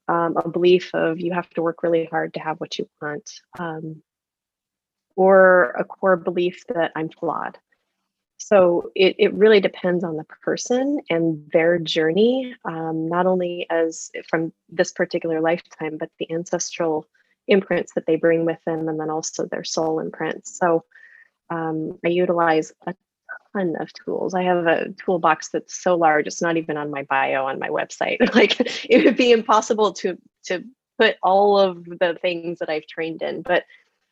um, 0.08 0.36
a 0.36 0.48
belief 0.48 0.94
of 0.94 1.20
you 1.20 1.32
have 1.32 1.50
to 1.50 1.62
work 1.62 1.82
really 1.82 2.06
hard 2.06 2.34
to 2.34 2.40
have 2.40 2.58
what 2.58 2.78
you 2.78 2.88
want. 3.02 3.30
Um, 3.58 4.02
or 5.16 5.70
a 5.78 5.84
core 5.84 6.16
belief 6.16 6.64
that 6.68 6.92
I'm 6.94 7.08
flawed. 7.08 7.58
So 8.38 8.90
it, 8.94 9.16
it 9.18 9.34
really 9.34 9.60
depends 9.60 10.04
on 10.04 10.16
the 10.16 10.26
person 10.42 11.00
and 11.08 11.50
their 11.52 11.78
journey, 11.78 12.54
um, 12.64 13.08
not 13.08 13.26
only 13.26 13.66
as 13.70 14.10
from 14.28 14.52
this 14.68 14.92
particular 14.92 15.40
lifetime, 15.40 15.96
but 15.98 16.10
the 16.18 16.30
ancestral 16.30 17.08
imprints 17.48 17.94
that 17.94 18.06
they 18.06 18.16
bring 18.16 18.44
with 18.44 18.58
them, 18.66 18.88
and 18.88 19.00
then 19.00 19.08
also 19.08 19.46
their 19.46 19.64
soul 19.64 20.00
imprints. 20.00 20.58
So 20.58 20.84
um, 21.48 21.98
I 22.04 22.08
utilize 22.08 22.72
a 22.86 22.94
ton 23.54 23.74
of 23.80 23.90
tools. 23.92 24.34
I 24.34 24.42
have 24.42 24.66
a 24.66 24.90
toolbox 25.04 25.48
that's 25.48 25.74
so 25.74 25.96
large, 25.96 26.26
it's 26.26 26.42
not 26.42 26.56
even 26.56 26.76
on 26.76 26.90
my 26.90 27.04
bio 27.04 27.46
on 27.46 27.58
my 27.58 27.68
website. 27.68 28.18
like 28.34 28.60
it 28.84 29.04
would 29.04 29.16
be 29.16 29.32
impossible 29.32 29.92
to 29.94 30.18
to 30.44 30.62
put 30.98 31.16
all 31.22 31.58
of 31.58 31.84
the 31.84 32.18
things 32.20 32.58
that 32.58 32.70
I've 32.70 32.86
trained 32.86 33.22
in, 33.22 33.42
but 33.42 33.64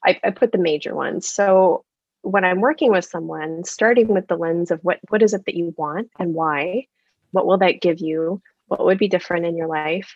I, 0.04 0.20
I 0.24 0.30
put 0.30 0.52
the 0.52 0.58
major 0.58 0.94
ones. 0.94 1.28
So 1.28 1.84
when 2.22 2.44
I'm 2.44 2.60
working 2.60 2.90
with 2.92 3.04
someone, 3.04 3.64
starting 3.64 4.08
with 4.08 4.28
the 4.28 4.36
lens 4.36 4.70
of 4.70 4.80
what 4.82 5.00
what 5.08 5.22
is 5.22 5.34
it 5.34 5.44
that 5.46 5.56
you 5.56 5.74
want 5.76 6.10
and 6.18 6.34
why, 6.34 6.86
what 7.32 7.46
will 7.46 7.58
that 7.58 7.80
give 7.80 8.00
you? 8.00 8.42
What 8.68 8.84
would 8.84 8.98
be 8.98 9.08
different 9.08 9.46
in 9.46 9.56
your 9.56 9.68
life? 9.68 10.14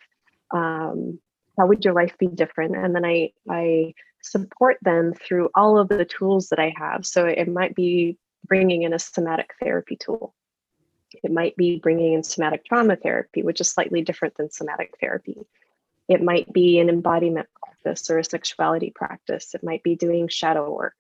Um, 0.52 1.20
how 1.58 1.66
would 1.66 1.84
your 1.84 1.94
life 1.94 2.16
be 2.18 2.28
different? 2.28 2.76
And 2.76 2.94
then 2.94 3.04
I 3.04 3.32
I 3.48 3.94
support 4.22 4.78
them 4.82 5.14
through 5.14 5.50
all 5.54 5.78
of 5.78 5.88
the 5.88 6.04
tools 6.04 6.48
that 6.50 6.58
I 6.58 6.74
have. 6.76 7.06
So 7.06 7.26
it 7.26 7.48
might 7.48 7.74
be 7.74 8.18
bringing 8.46 8.82
in 8.82 8.92
a 8.94 8.98
somatic 8.98 9.52
therapy 9.60 9.96
tool 9.96 10.34
It 11.22 11.32
might 11.32 11.56
be 11.56 11.78
bringing 11.78 12.14
in 12.14 12.22
somatic 12.22 12.64
trauma 12.64 12.96
therapy, 12.96 13.42
which 13.42 13.60
is 13.60 13.70
slightly 13.70 14.02
different 14.02 14.36
than 14.36 14.50
somatic 14.50 14.94
therapy. 15.00 15.38
It 16.08 16.22
might 16.22 16.52
be 16.52 16.78
an 16.78 16.88
embodiment 16.88 17.48
practice 17.82 18.10
or 18.10 18.18
a 18.18 18.24
sexuality 18.24 18.92
practice. 18.94 19.54
It 19.54 19.64
might 19.64 19.82
be 19.82 19.96
doing 19.96 20.28
shadow 20.28 20.72
work. 20.72 20.96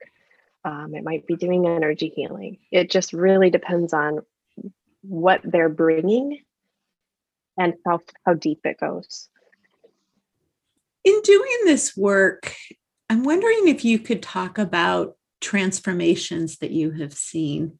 Um, 0.64 0.94
it 0.94 1.04
might 1.04 1.26
be 1.26 1.36
doing 1.36 1.66
energy 1.66 2.12
healing. 2.14 2.58
It 2.70 2.90
just 2.90 3.12
really 3.12 3.50
depends 3.50 3.92
on 3.92 4.20
what 5.02 5.40
they're 5.44 5.68
bringing 5.68 6.40
and 7.56 7.74
how, 7.86 8.00
how 8.26 8.34
deep 8.34 8.60
it 8.64 8.78
goes. 8.78 9.28
In 11.04 11.20
doing 11.22 11.58
this 11.64 11.96
work, 11.96 12.54
I'm 13.08 13.24
wondering 13.24 13.68
if 13.68 13.84
you 13.84 13.98
could 13.98 14.22
talk 14.22 14.58
about 14.58 15.16
transformations 15.40 16.58
that 16.58 16.72
you 16.72 16.90
have 16.92 17.14
seen 17.14 17.78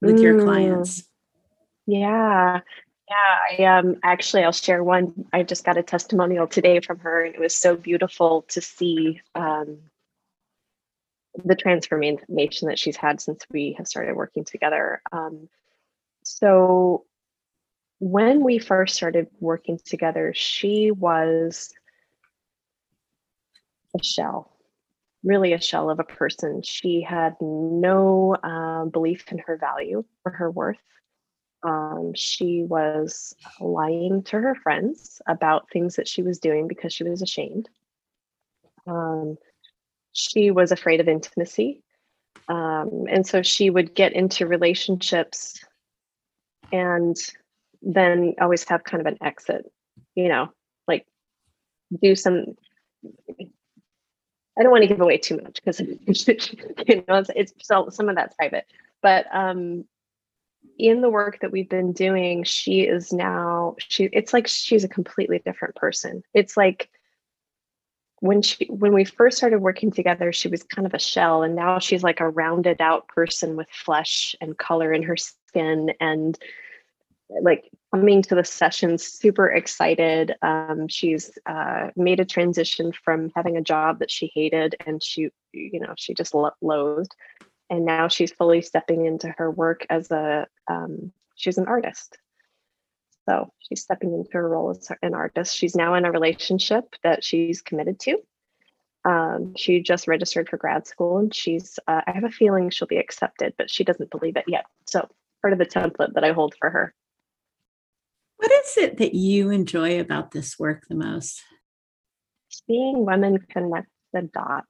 with 0.00 0.16
mm. 0.16 0.22
your 0.22 0.42
clients. 0.42 1.04
Yeah. 1.86 2.60
Yeah, 3.12 3.64
I 3.66 3.78
um 3.78 3.96
actually 4.02 4.42
I'll 4.44 4.52
share 4.52 4.82
one. 4.82 5.26
I 5.32 5.42
just 5.42 5.64
got 5.64 5.76
a 5.76 5.82
testimonial 5.82 6.46
today 6.46 6.80
from 6.80 6.98
her 7.00 7.24
and 7.24 7.34
it 7.34 7.40
was 7.40 7.54
so 7.54 7.76
beautiful 7.76 8.42
to 8.48 8.60
see 8.62 9.20
um 9.34 9.78
the 11.44 11.54
transformation 11.54 12.68
that 12.68 12.78
she's 12.78 12.96
had 12.96 13.20
since 13.20 13.44
we 13.50 13.74
have 13.76 13.86
started 13.86 14.14
working 14.16 14.44
together. 14.44 15.02
Um 15.12 15.48
so 16.24 17.04
when 17.98 18.42
we 18.42 18.58
first 18.58 18.96
started 18.96 19.28
working 19.40 19.78
together, 19.84 20.32
she 20.34 20.90
was 20.90 21.72
a 23.98 24.02
shell, 24.02 24.50
really 25.22 25.52
a 25.52 25.60
shell 25.60 25.90
of 25.90 26.00
a 26.00 26.04
person. 26.04 26.62
She 26.62 27.02
had 27.02 27.36
no 27.40 28.34
uh, 28.42 28.86
belief 28.86 29.30
in 29.30 29.38
her 29.46 29.56
value 29.58 30.04
or 30.24 30.32
her 30.32 30.50
worth. 30.50 30.78
Um, 31.64 32.12
she 32.14 32.64
was 32.64 33.36
lying 33.60 34.22
to 34.24 34.40
her 34.40 34.54
friends 34.54 35.22
about 35.26 35.70
things 35.70 35.96
that 35.96 36.08
she 36.08 36.22
was 36.22 36.38
doing 36.38 36.66
because 36.66 36.92
she 36.92 37.04
was 37.04 37.22
ashamed. 37.22 37.68
Um, 38.86 39.38
she 40.12 40.50
was 40.50 40.72
afraid 40.72 41.00
of 41.00 41.08
intimacy. 41.08 41.82
Um, 42.48 43.06
and 43.08 43.26
so 43.26 43.42
she 43.42 43.70
would 43.70 43.94
get 43.94 44.12
into 44.12 44.46
relationships 44.46 45.64
and 46.72 47.16
then 47.80 48.34
always 48.40 48.64
have 48.68 48.84
kind 48.84 49.00
of 49.00 49.06
an 49.06 49.18
exit, 49.22 49.70
you 50.14 50.28
know, 50.28 50.52
like 50.88 51.06
do 52.02 52.16
some 52.16 52.56
I 54.58 54.62
don't 54.62 54.70
want 54.70 54.82
to 54.82 54.88
give 54.88 55.00
away 55.00 55.18
too 55.18 55.40
much 55.42 55.62
because 55.64 55.80
you 56.86 57.04
know 57.08 57.16
it's, 57.16 57.30
it's 57.34 57.52
so 57.62 57.88
some 57.90 58.08
of 58.08 58.16
that's 58.16 58.34
private. 58.36 58.66
But 59.00 59.26
um, 59.32 59.84
in 60.78 61.00
the 61.00 61.10
work 61.10 61.40
that 61.40 61.52
we've 61.52 61.68
been 61.68 61.92
doing, 61.92 62.44
she 62.44 62.82
is 62.82 63.12
now 63.12 63.76
she. 63.78 64.04
It's 64.12 64.32
like 64.32 64.46
she's 64.46 64.84
a 64.84 64.88
completely 64.88 65.40
different 65.44 65.76
person. 65.76 66.22
It's 66.34 66.56
like 66.56 66.90
when 68.20 68.42
she 68.42 68.66
when 68.66 68.92
we 68.92 69.04
first 69.04 69.36
started 69.36 69.60
working 69.60 69.90
together, 69.90 70.32
she 70.32 70.48
was 70.48 70.62
kind 70.62 70.86
of 70.86 70.94
a 70.94 70.98
shell, 70.98 71.42
and 71.42 71.54
now 71.54 71.78
she's 71.78 72.02
like 72.02 72.20
a 72.20 72.28
rounded 72.28 72.80
out 72.80 73.08
person 73.08 73.56
with 73.56 73.68
flesh 73.70 74.34
and 74.40 74.58
color 74.58 74.92
in 74.92 75.02
her 75.02 75.16
skin 75.16 75.92
and 76.00 76.38
like 77.40 77.70
coming 77.94 78.22
to 78.22 78.34
the 78.34 78.44
session 78.44 78.98
super 78.98 79.48
excited 79.48 80.34
um, 80.42 80.86
she's 80.88 81.30
uh, 81.46 81.88
made 81.96 82.20
a 82.20 82.24
transition 82.24 82.92
from 82.92 83.30
having 83.34 83.56
a 83.56 83.62
job 83.62 83.98
that 83.98 84.10
she 84.10 84.30
hated 84.34 84.74
and 84.86 85.02
she 85.02 85.30
you 85.52 85.80
know 85.80 85.94
she 85.96 86.14
just 86.14 86.34
loathed 86.60 87.14
and 87.70 87.84
now 87.84 88.08
she's 88.08 88.32
fully 88.32 88.62
stepping 88.62 89.06
into 89.06 89.28
her 89.38 89.50
work 89.50 89.86
as 89.88 90.10
a 90.10 90.46
um, 90.68 91.12
she's 91.34 91.58
an 91.58 91.66
artist. 91.66 92.18
So 93.28 93.52
she's 93.60 93.82
stepping 93.82 94.12
into 94.14 94.30
her 94.32 94.48
role 94.48 94.70
as 94.70 94.88
an 95.02 95.14
artist. 95.14 95.56
She's 95.56 95.76
now 95.76 95.94
in 95.94 96.04
a 96.04 96.10
relationship 96.10 96.96
that 97.02 97.22
she's 97.22 97.62
committed 97.62 98.00
to. 98.00 98.18
Um, 99.04 99.54
she 99.56 99.80
just 99.80 100.06
registered 100.06 100.48
for 100.48 100.56
grad 100.56 100.86
school 100.86 101.18
and 101.18 101.34
she's 101.34 101.76
uh, 101.88 102.02
i 102.06 102.12
have 102.12 102.22
a 102.22 102.30
feeling 102.30 102.70
she'll 102.70 102.86
be 102.86 102.98
accepted 102.98 103.52
but 103.58 103.68
she 103.68 103.82
doesn't 103.82 104.12
believe 104.12 104.36
it 104.36 104.44
yet. 104.46 104.66
So 104.86 105.08
part 105.40 105.52
of 105.52 105.58
the 105.58 105.66
template 105.66 106.14
that 106.14 106.24
i 106.24 106.32
hold 106.32 106.54
for 106.58 106.70
her. 106.70 106.94
What 108.36 108.52
is 108.52 108.76
it 108.76 108.98
that 108.98 109.14
you 109.14 109.50
enjoy 109.50 110.00
about 110.00 110.30
this 110.32 110.58
work 110.58 110.84
the 110.88 110.94
most? 110.94 111.42
Seeing 112.48 113.04
women 113.04 113.38
connect 113.38 113.88
the 114.12 114.22
dots 114.22 114.68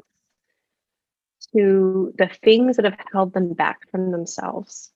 to 1.54 2.12
the 2.16 2.30
things 2.42 2.76
that 2.76 2.84
have 2.84 2.98
held 3.12 3.32
them 3.32 3.52
back 3.52 3.90
from 3.90 4.10
themselves 4.10 4.90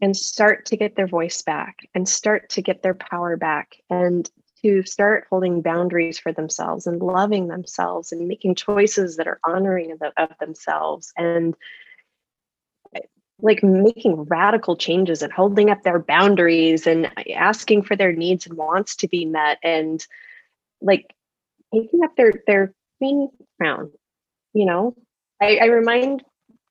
and 0.00 0.16
start 0.16 0.66
to 0.66 0.76
get 0.76 0.96
their 0.96 1.06
voice 1.06 1.42
back 1.42 1.78
and 1.94 2.08
start 2.08 2.50
to 2.50 2.62
get 2.62 2.82
their 2.82 2.94
power 2.94 3.36
back 3.36 3.76
and 3.88 4.30
to 4.62 4.82
start 4.84 5.26
holding 5.30 5.62
boundaries 5.62 6.18
for 6.18 6.32
themselves 6.32 6.86
and 6.86 7.00
loving 7.00 7.48
themselves 7.48 8.12
and 8.12 8.28
making 8.28 8.54
choices 8.54 9.16
that 9.16 9.26
are 9.26 9.40
honoring 9.44 9.92
of, 9.92 9.98
the, 9.98 10.12
of 10.16 10.30
themselves 10.38 11.12
and 11.16 11.54
like 13.40 13.62
making 13.62 14.22
radical 14.24 14.76
changes 14.76 15.20
and 15.20 15.32
holding 15.32 15.68
up 15.68 15.82
their 15.82 15.98
boundaries 15.98 16.86
and 16.86 17.10
asking 17.34 17.82
for 17.82 17.96
their 17.96 18.12
needs 18.12 18.46
and 18.46 18.56
wants 18.56 18.96
to 18.96 19.08
be 19.08 19.24
met 19.24 19.58
and 19.64 20.06
like 20.80 21.12
taking 21.74 22.04
up 22.04 22.14
their 22.16 22.32
their 22.46 22.72
queen 22.98 23.28
crown 23.58 23.90
you 24.54 24.64
know 24.64 24.94
I, 25.42 25.58
I 25.62 25.64
remind 25.66 26.22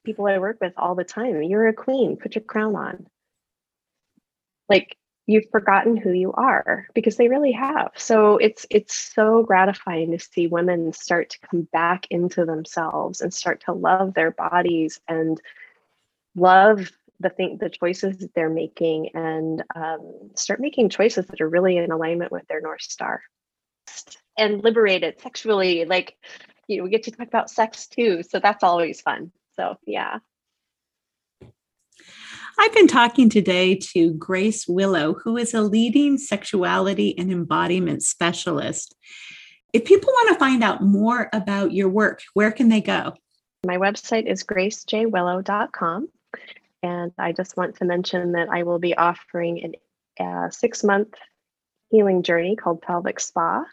people 0.04 0.26
i 0.26 0.40
work 0.40 0.58
with 0.60 0.74
all 0.78 0.96
the 0.96 1.04
time 1.04 1.44
you're 1.44 1.68
a 1.68 1.74
queen 1.74 2.18
put 2.18 2.36
your 2.36 2.44
crown 2.44 2.76
on. 2.76 3.06
Like 4.70 4.98
you've 5.28 5.50
forgotten 5.52 5.96
who 5.96 6.12
you 6.12 6.34
are 6.34 6.88
because 6.94 7.18
they 7.18 7.28
really 7.28 7.52
have. 7.52 7.92
So 7.96 8.38
it's 8.38 8.66
it's 8.70 8.96
so 8.96 9.44
gratifying 9.44 10.12
to 10.12 10.20
see 10.20 10.48
women 10.48 10.94
start 10.94 11.30
to 11.32 11.40
come 11.50 11.68
back 11.72 12.08
into 12.10 12.46
themselves 12.46 13.22
and 13.22 13.34
start 13.34 13.64
to 13.66 13.74
love 13.74 14.14
their 14.14 14.32
bodies 14.32 15.00
and 15.08 15.40
love 16.36 16.92
the 17.20 17.30
thing 17.30 17.58
the 17.60 17.70
choices 17.70 18.18
that 18.18 18.34
they're 18.34 18.50
making 18.50 19.10
and 19.14 19.64
um, 19.76 20.32
start 20.36 20.60
making 20.60 20.90
choices 20.90 21.26
that 21.28 21.42
are 21.42 21.50
really 21.50 21.78
in 21.78 21.92
alignment 21.92 22.32
with 22.32 22.48
their 22.48 22.62
north 22.62 22.82
star. 22.82 23.22
And 24.38 24.64
liberated 24.64 25.20
sexually 25.22 25.86
like 25.86 26.16
you 26.72 26.78
know 26.78 26.84
we 26.84 26.90
get 26.90 27.04
to 27.04 27.12
talk 27.12 27.28
about 27.28 27.50
sex 27.50 27.88
too 27.88 28.24
so 28.24 28.40
that's 28.40 28.64
always 28.64 29.02
fun 29.02 29.32
so 29.56 29.76
yeah 29.86 30.20
I've 32.60 32.74
been 32.74 32.88
talking 32.88 33.30
today 33.30 33.76
to 33.94 34.14
Grace 34.14 34.68
Willow, 34.68 35.14
who 35.14 35.38
is 35.38 35.54
a 35.54 35.62
leading 35.62 36.18
sexuality 36.18 37.18
and 37.18 37.32
embodiment 37.32 38.04
specialist. 38.04 38.94
If 39.74 39.86
people 39.86 40.10
want 40.10 40.30
to 40.30 40.40
find 40.40 40.64
out 40.64 40.84
more 40.84 41.30
about 41.34 41.72
your 41.72 41.90
work, 41.90 42.22
where 42.34 42.52
can 42.52 42.70
they 42.70 42.82
go? 42.82 43.14
My 43.66 43.78
website 43.78 44.30
is 44.30 44.44
gracejwillow.com. 44.44 46.10
And 46.84 47.12
I 47.18 47.32
just 47.32 47.58
want 47.58 47.78
to 47.78 47.86
mention 47.86 48.34
that 48.34 48.50
I 48.50 48.64
will 48.64 48.80
be 48.80 48.96
offering 48.96 49.74
a 50.20 50.24
uh, 50.24 50.50
six 50.50 50.84
month 50.84 51.14
healing 51.90 52.22
journey 52.22 52.56
called 52.56 52.82
Pelvic 52.82 53.20
Spa. 53.20 53.66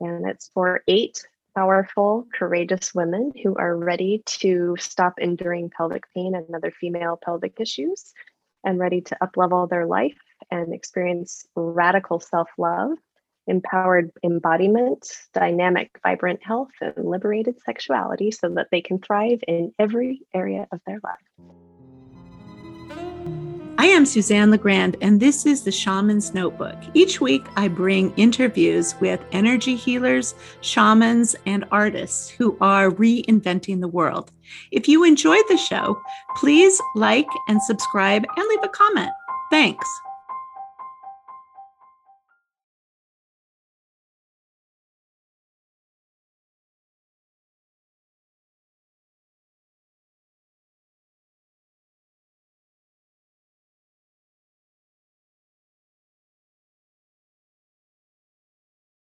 And 0.00 0.26
it's 0.28 0.50
for 0.52 0.82
eight 0.88 1.26
powerful, 1.58 2.24
courageous 2.32 2.94
women 2.94 3.32
who 3.42 3.52
are 3.56 3.76
ready 3.76 4.22
to 4.26 4.76
stop 4.78 5.14
enduring 5.18 5.68
pelvic 5.76 6.04
pain 6.14 6.36
and 6.36 6.46
other 6.54 6.70
female 6.70 7.18
pelvic 7.20 7.54
issues 7.58 8.12
and 8.64 8.78
ready 8.78 9.00
to 9.00 9.16
uplevel 9.20 9.68
their 9.68 9.84
life 9.84 10.16
and 10.52 10.72
experience 10.72 11.44
radical 11.56 12.20
self 12.20 12.48
love, 12.58 12.92
empowered 13.48 14.12
embodiment, 14.22 15.10
dynamic, 15.34 15.90
vibrant 16.04 16.40
health, 16.44 16.70
and 16.80 17.04
liberated 17.04 17.56
sexuality 17.66 18.30
so 18.30 18.48
that 18.50 18.68
they 18.70 18.80
can 18.80 19.00
thrive 19.00 19.40
in 19.48 19.72
every 19.80 20.20
area 20.32 20.68
of 20.70 20.80
their 20.86 21.00
life. 21.02 21.67
I 23.80 23.86
am 23.86 24.06
Suzanne 24.06 24.50
LaGrande, 24.50 24.96
and 25.00 25.20
this 25.20 25.46
is 25.46 25.62
the 25.62 25.70
Shaman's 25.70 26.34
Notebook. 26.34 26.74
Each 26.94 27.20
week, 27.20 27.46
I 27.56 27.68
bring 27.68 28.12
interviews 28.16 28.96
with 29.00 29.24
energy 29.30 29.76
healers, 29.76 30.34
shamans, 30.62 31.36
and 31.46 31.64
artists 31.70 32.28
who 32.28 32.58
are 32.60 32.90
reinventing 32.90 33.78
the 33.78 33.86
world. 33.86 34.32
If 34.72 34.88
you 34.88 35.04
enjoyed 35.04 35.44
the 35.48 35.56
show, 35.56 36.02
please 36.34 36.82
like 36.96 37.28
and 37.46 37.62
subscribe 37.62 38.24
and 38.36 38.48
leave 38.48 38.64
a 38.64 38.68
comment. 38.68 39.12
Thanks. 39.48 39.88